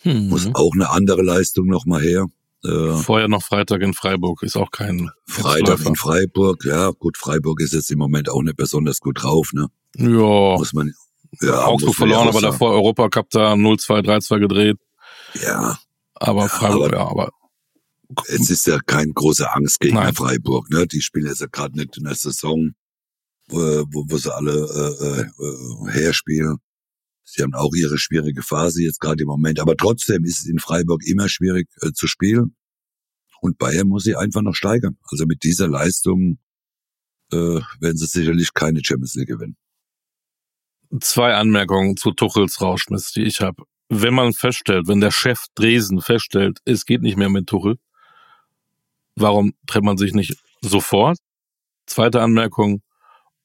[0.04, 0.28] Hm.
[0.28, 2.26] muss auch eine andere Leistung noch mal her.
[2.64, 5.88] Äh, Vorher noch Freitag in Freiburg ist auch kein Freitag Selbstläufer.
[5.90, 6.64] in Freiburg.
[6.64, 9.68] Ja, gut, Freiburg ist jetzt im Moment auch nicht besonders gut drauf, ne?
[9.96, 10.92] Ja, Muss man,
[11.40, 14.76] ja, Augsburg man ja verloren, auch aber davor Europacup da 0-2, 3-2 gedreht.
[15.42, 15.78] Ja,
[16.14, 17.30] Aber Ja, Freiburg, aber- ja, aber
[18.28, 20.14] es ist ja kein großer Angstgegner Nein.
[20.14, 20.86] Freiburg, ne?
[20.86, 22.72] Die spielen jetzt ja gerade nicht in der Saison,
[23.48, 23.58] wo,
[23.90, 26.58] wo, wo sie alle äh, äh, herspielen.
[27.24, 30.58] Sie haben auch ihre schwierige Phase jetzt gerade im Moment, aber trotzdem ist es in
[30.58, 32.56] Freiburg immer schwierig äh, zu spielen.
[33.40, 34.96] Und Bayern muss sie einfach noch steigern.
[35.10, 36.38] Also mit dieser Leistung
[37.32, 39.56] äh, werden sie sicherlich keine Champions League gewinnen.
[41.00, 43.64] zwei Anmerkungen zu Tuchels Rauschmiss, die ich habe.
[43.88, 47.76] Wenn man feststellt, wenn der Chef Dresen feststellt, es geht nicht mehr mit Tuchel,
[49.16, 51.18] warum trennt man sich nicht sofort?
[51.86, 52.82] Zweite Anmerkung.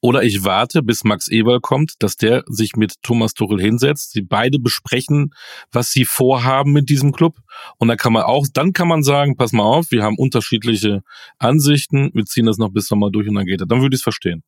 [0.01, 4.21] Oder ich warte, bis Max Eberl kommt, dass der sich mit Thomas Tuchel hinsetzt, sie
[4.21, 5.33] beide besprechen,
[5.71, 7.37] was sie vorhaben mit diesem Club.
[7.77, 11.03] Und dann kann man auch, dann kann man sagen, pass mal auf, wir haben unterschiedliche
[11.37, 13.67] Ansichten, wir ziehen das noch bis Sommer durch und dann geht er.
[13.67, 14.43] Dann würde ich es verstehen.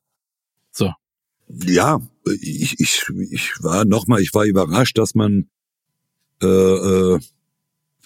[0.72, 0.94] So.
[1.48, 2.00] Ja,
[2.40, 5.50] ich, ich, ich war nochmal, ich war überrascht, dass man
[6.42, 7.20] äh, äh,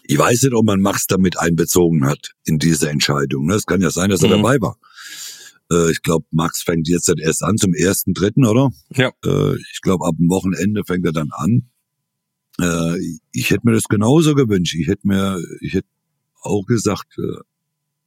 [0.04, 3.46] Ich weiß nicht, ob man Max damit einbezogen hat in diese Entscheidung.
[3.46, 3.56] Ne?
[3.56, 4.42] Es kann ja sein, dass er mhm.
[4.42, 4.78] dabei war.
[5.72, 8.70] Äh, ich glaube, Max fängt jetzt erst an zum ersten, dritten, oder?
[8.94, 9.12] Ja.
[9.24, 11.70] Äh, ich glaube, ab dem Wochenende fängt er dann an.
[12.60, 13.00] Äh,
[13.32, 14.76] ich hätte mir das genauso gewünscht.
[14.76, 15.88] Ich hätte mir, ich hätte
[16.42, 17.42] auch gesagt, äh,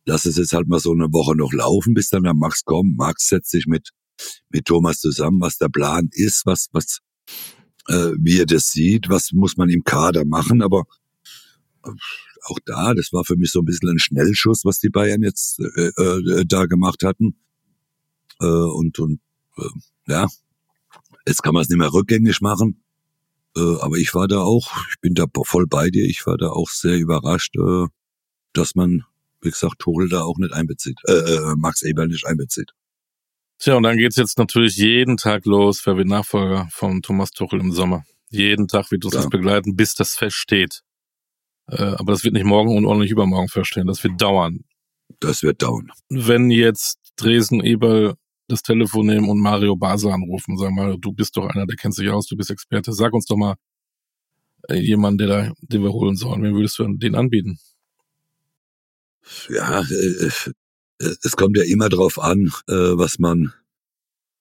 [0.05, 2.97] lass es jetzt halt mal so eine Woche noch laufen, bis dann der Max kommt.
[2.97, 3.91] Max setzt sich mit
[4.51, 7.01] mit Thomas zusammen, was der Plan ist, was was
[7.89, 10.85] äh, wie er das sieht, was muss man im Kader machen, aber
[11.85, 11.91] äh,
[12.45, 15.61] auch da, das war für mich so ein bisschen ein Schnellschuss, was die Bayern jetzt
[15.61, 17.37] äh, äh, da gemacht hatten.
[18.41, 19.21] Äh, und und
[19.57, 19.63] äh,
[20.07, 20.27] ja,
[21.27, 22.83] jetzt kann man es nicht mehr rückgängig machen.
[23.57, 26.51] Äh, aber ich war da auch, ich bin da voll bei dir, ich war da
[26.51, 27.87] auch sehr überrascht, äh,
[28.53, 29.05] dass man,
[29.41, 32.73] wie gesagt, Tuchel da auch nicht einbezieht, äh, äh, Max Eberl nicht einbezieht.
[33.59, 37.61] Tja, und dann geht's jetzt natürlich jeden Tag los, wer wird Nachfolger von Thomas Tuchel
[37.61, 38.05] im Sommer.
[38.31, 39.21] Jeden Tag wird uns ja.
[39.21, 40.83] das begleiten, bis das feststeht.
[41.67, 43.87] Äh, aber das wird nicht morgen und auch nicht übermorgen feststehen.
[43.87, 44.65] Das wird dauern.
[45.21, 45.91] Das wird dauern.
[46.09, 48.15] Wenn jetzt Dresden Eberl
[48.49, 51.95] das Telefon nehmen und Mario Basel anrufen sagen, Mario, du bist doch einer, der kennt
[51.95, 52.93] sich aus, du bist Experte.
[52.93, 53.57] Sag uns doch mal
[54.69, 56.43] äh, jemanden, der da, den wir holen sollen.
[56.43, 57.59] Wen würdest du den anbieten?
[59.51, 60.53] Ja, äh, äh,
[60.99, 63.53] es kommt ja immer drauf an, was man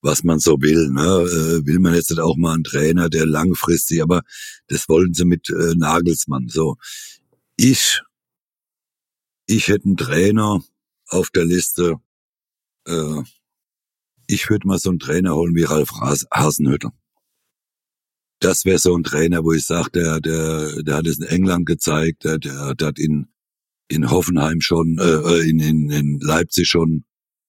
[0.00, 0.88] was man so will.
[0.90, 1.64] Ne?
[1.66, 4.22] Will man jetzt auch mal einen Trainer, der langfristig, aber
[4.68, 6.48] das wollten sie mit Nagelsmann.
[6.48, 6.76] So,
[7.56, 8.00] ich,
[9.46, 10.62] ich hätte einen Trainer
[11.08, 11.96] auf der Liste.
[12.86, 13.22] Äh,
[14.28, 16.90] ich würde mal so einen Trainer holen wie Ralf Hasenhüttl.
[18.40, 21.66] Das wäre so ein Trainer, wo ich sage, der, der, der hat es in England
[21.66, 23.28] gezeigt, der, der, der hat in,
[23.88, 27.04] in Hoffenheim schon, äh, in, in, in Leipzig schon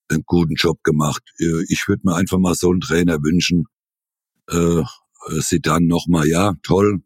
[0.08, 1.22] einen guten Job gemacht.
[1.38, 3.66] Äh, ich würde mir einfach mal so einen Trainer wünschen.
[4.50, 4.84] Äh,
[5.42, 7.04] sie dann nochmal, ja, toll,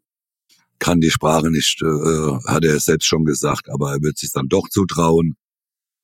[0.78, 4.48] kann die Sprache nicht, äh, hat er selbst schon gesagt, aber er wird sich dann
[4.48, 5.36] doch zutrauen.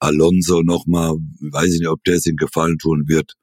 [0.01, 3.35] Alonso nochmal, weiß ich nicht, ob der es ihm gefallen tun wird,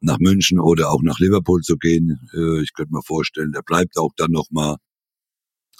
[0.00, 2.28] nach München oder auch nach Liverpool zu gehen.
[2.34, 4.76] Äh, ich könnte mir vorstellen, der bleibt auch dann nochmal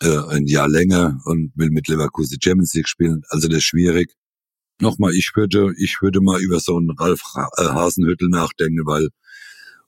[0.01, 3.23] äh, ein Jahr länger und will mit Leverkusen Champions League spielen.
[3.29, 4.15] Also das ist schwierig.
[4.81, 7.21] Nochmal, ich würde, ich würde mal über so einen Ralf
[7.59, 9.09] äh, Hasenhüttel nachdenken, weil,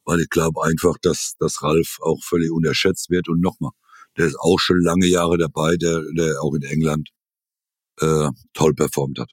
[0.04, 3.72] weil ich glaube einfach, dass, dass Ralf auch völlig unterschätzt wird und nochmal,
[4.16, 7.10] der ist auch schon lange Jahre dabei, der, der auch in England
[8.00, 9.30] äh, toll performt hat.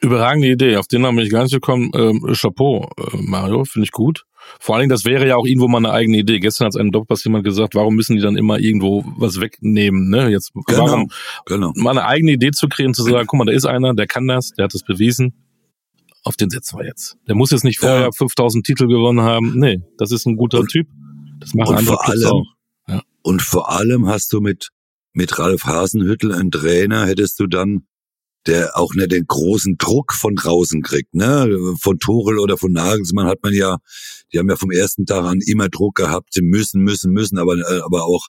[0.00, 1.90] Überragende Idee, auf den bin ich gar nicht gekommen.
[1.94, 4.24] Ähm, Chapeau, äh, Mario, finde ich gut.
[4.60, 6.38] Vor allen Dingen, das wäre ja auch irgendwo mal eine eigene Idee.
[6.38, 10.08] Gestern hat es einem Doppelpass jemand gesagt, warum müssen die dann immer irgendwo was wegnehmen?
[10.08, 10.30] Ne?
[10.30, 11.10] Jetzt genau, warum,
[11.46, 11.72] genau.
[11.74, 14.28] mal eine eigene Idee zu kriegen, zu sagen, guck mal, da ist einer, der kann
[14.28, 15.34] das, der hat es bewiesen.
[16.22, 17.16] Auf den setzen wir jetzt.
[17.26, 18.12] Der muss jetzt nicht vorher ja.
[18.12, 19.58] 5000 Titel gewonnen haben.
[19.58, 20.86] Nee, das ist ein guter und, Typ.
[21.40, 22.46] Das machen andere vor allem, auch.
[22.86, 23.02] Ja.
[23.22, 24.68] Und vor allem hast du mit,
[25.12, 27.87] mit Ralf Hasenhüttel einen Trainer, hättest du dann
[28.48, 31.76] der auch nicht den großen Druck von draußen kriegt, ne?
[31.80, 33.76] Von Torel oder von Nagelsmann hat man ja,
[34.32, 37.58] die haben ja vom ersten Tag an immer Druck gehabt, sie müssen, müssen, müssen, aber,
[37.58, 38.26] äh, aber auch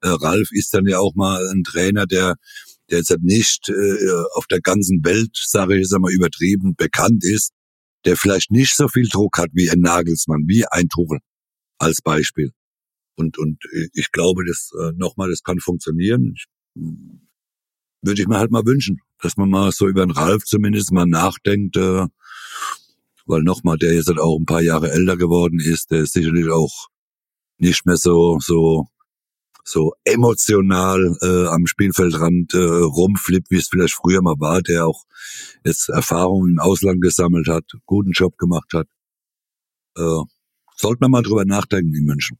[0.00, 2.34] äh, Ralf ist dann ja auch mal ein Trainer, der,
[2.90, 7.22] der jetzt halt nicht äh, auf der ganzen Welt, sage ich jetzt einmal übertrieben, bekannt
[7.24, 7.52] ist,
[8.04, 11.20] der vielleicht nicht so viel Druck hat wie ein Nagelsmann, wie ein Torel
[11.78, 12.50] als Beispiel.
[13.14, 16.34] Und, und ich glaube, das äh, nochmal, das kann funktionieren.
[16.34, 16.46] Ich,
[18.02, 21.06] würde ich mir halt mal wünschen, dass man mal so über den Ralf zumindest mal
[21.06, 22.06] nachdenkt, äh,
[23.26, 26.50] weil nochmal, der jetzt halt auch ein paar Jahre älter geworden ist, der ist sicherlich
[26.50, 26.88] auch
[27.58, 28.86] nicht mehr so so
[29.64, 35.04] so emotional äh, am Spielfeldrand äh, rumflippt, wie es vielleicht früher mal war, der auch
[35.64, 38.88] jetzt Erfahrungen im Ausland gesammelt hat, guten Job gemacht hat.
[39.96, 40.24] Äh,
[40.74, 42.38] sollte man mal drüber nachdenken in München.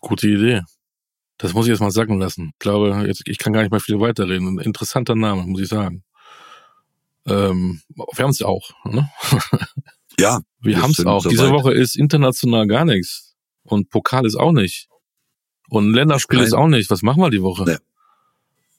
[0.00, 0.62] Gute Idee.
[1.38, 2.50] Das muss ich jetzt mal sagen lassen.
[2.52, 4.46] Ich glaube, jetzt, ich kann gar nicht mehr viel weiterreden.
[4.48, 6.04] Ein interessanter Name, muss ich sagen.
[7.26, 8.70] Ähm, wir haben es auch.
[8.84, 9.10] Ne?
[10.18, 10.42] Ja.
[10.60, 11.22] Wir haben es auch.
[11.22, 13.34] So Diese Woche ist international gar nichts.
[13.62, 14.88] Und Pokal ist auch nicht.
[15.68, 16.90] Und Länderspiel Kein, ist auch nicht.
[16.90, 17.64] Was machen wir die Woche?
[17.64, 17.78] Nee.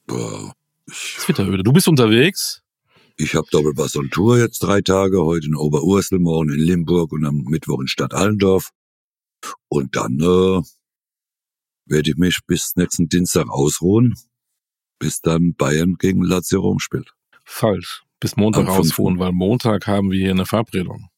[0.06, 0.54] Boah.
[0.86, 1.62] Es wird öde.
[1.62, 2.62] Du bist unterwegs?
[3.16, 5.24] Ich habe Doppelpass on Tour jetzt drei Tage.
[5.24, 8.70] Heute in Oberursel, morgen in Limburg und am Mittwoch in Stadt Allendorf.
[9.68, 10.62] Und dann äh,
[11.86, 14.14] werde ich mich bis nächsten Dienstag ausruhen,
[14.98, 17.12] bis dann Bayern gegen Lazio Rom spielt.
[17.44, 18.02] Falsch.
[18.20, 21.10] Bis Montag ausruhen, weil Montag haben wir hier eine Verabredung.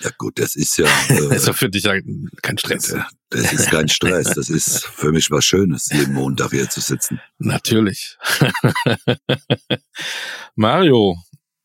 [0.00, 0.86] Ja gut, das ist ja.
[1.08, 1.94] Äh, das ist ja für dich ja
[2.42, 2.88] kein Stress.
[2.88, 4.34] Das, das ist kein Stress.
[4.34, 7.20] Das ist für mich was Schönes, jeden Montag hier zu sitzen.
[7.38, 8.16] Natürlich.
[10.56, 11.16] Mario,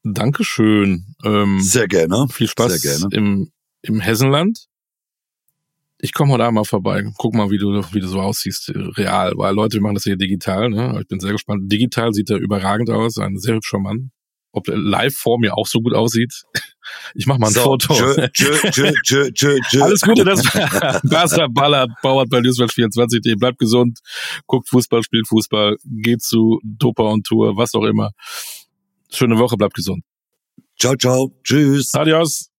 [0.04, 1.16] Dankeschön.
[1.24, 2.28] Ähm, Sehr gerne.
[2.30, 3.16] Viel Spaß Sehr gerne.
[3.16, 3.52] Im,
[3.82, 4.68] im Hessenland.
[6.00, 7.04] Ich komme heute Abend mal vorbei.
[7.18, 9.34] Guck mal, wie du, wie du so aussiehst, real.
[9.38, 10.98] Weil Leute, wir machen das hier digital, ne?
[11.02, 11.72] Ich bin sehr gespannt.
[11.72, 13.18] Digital sieht er überragend aus.
[13.18, 14.12] Ein sehr hübscher Mann.
[14.52, 16.34] Ob er live vor mir auch so gut aussieht.
[17.16, 17.96] Ich mach mal ein so, Foto.
[17.96, 19.82] Tschö, tschö, tschö, tschö, tschö.
[19.82, 20.44] Alles Gute, das
[21.04, 23.34] Barca ballert, bauert bei Newsmatch24.de.
[23.38, 24.02] Bleibt gesund,
[24.46, 28.12] guckt Fußball, spielt Fußball, geht zu Dopa und Tour, was auch immer.
[29.12, 30.04] Schöne Woche, bleibt gesund.
[30.80, 31.32] Ciao, ciao.
[31.44, 31.92] Tschüss.
[31.96, 32.52] Adios.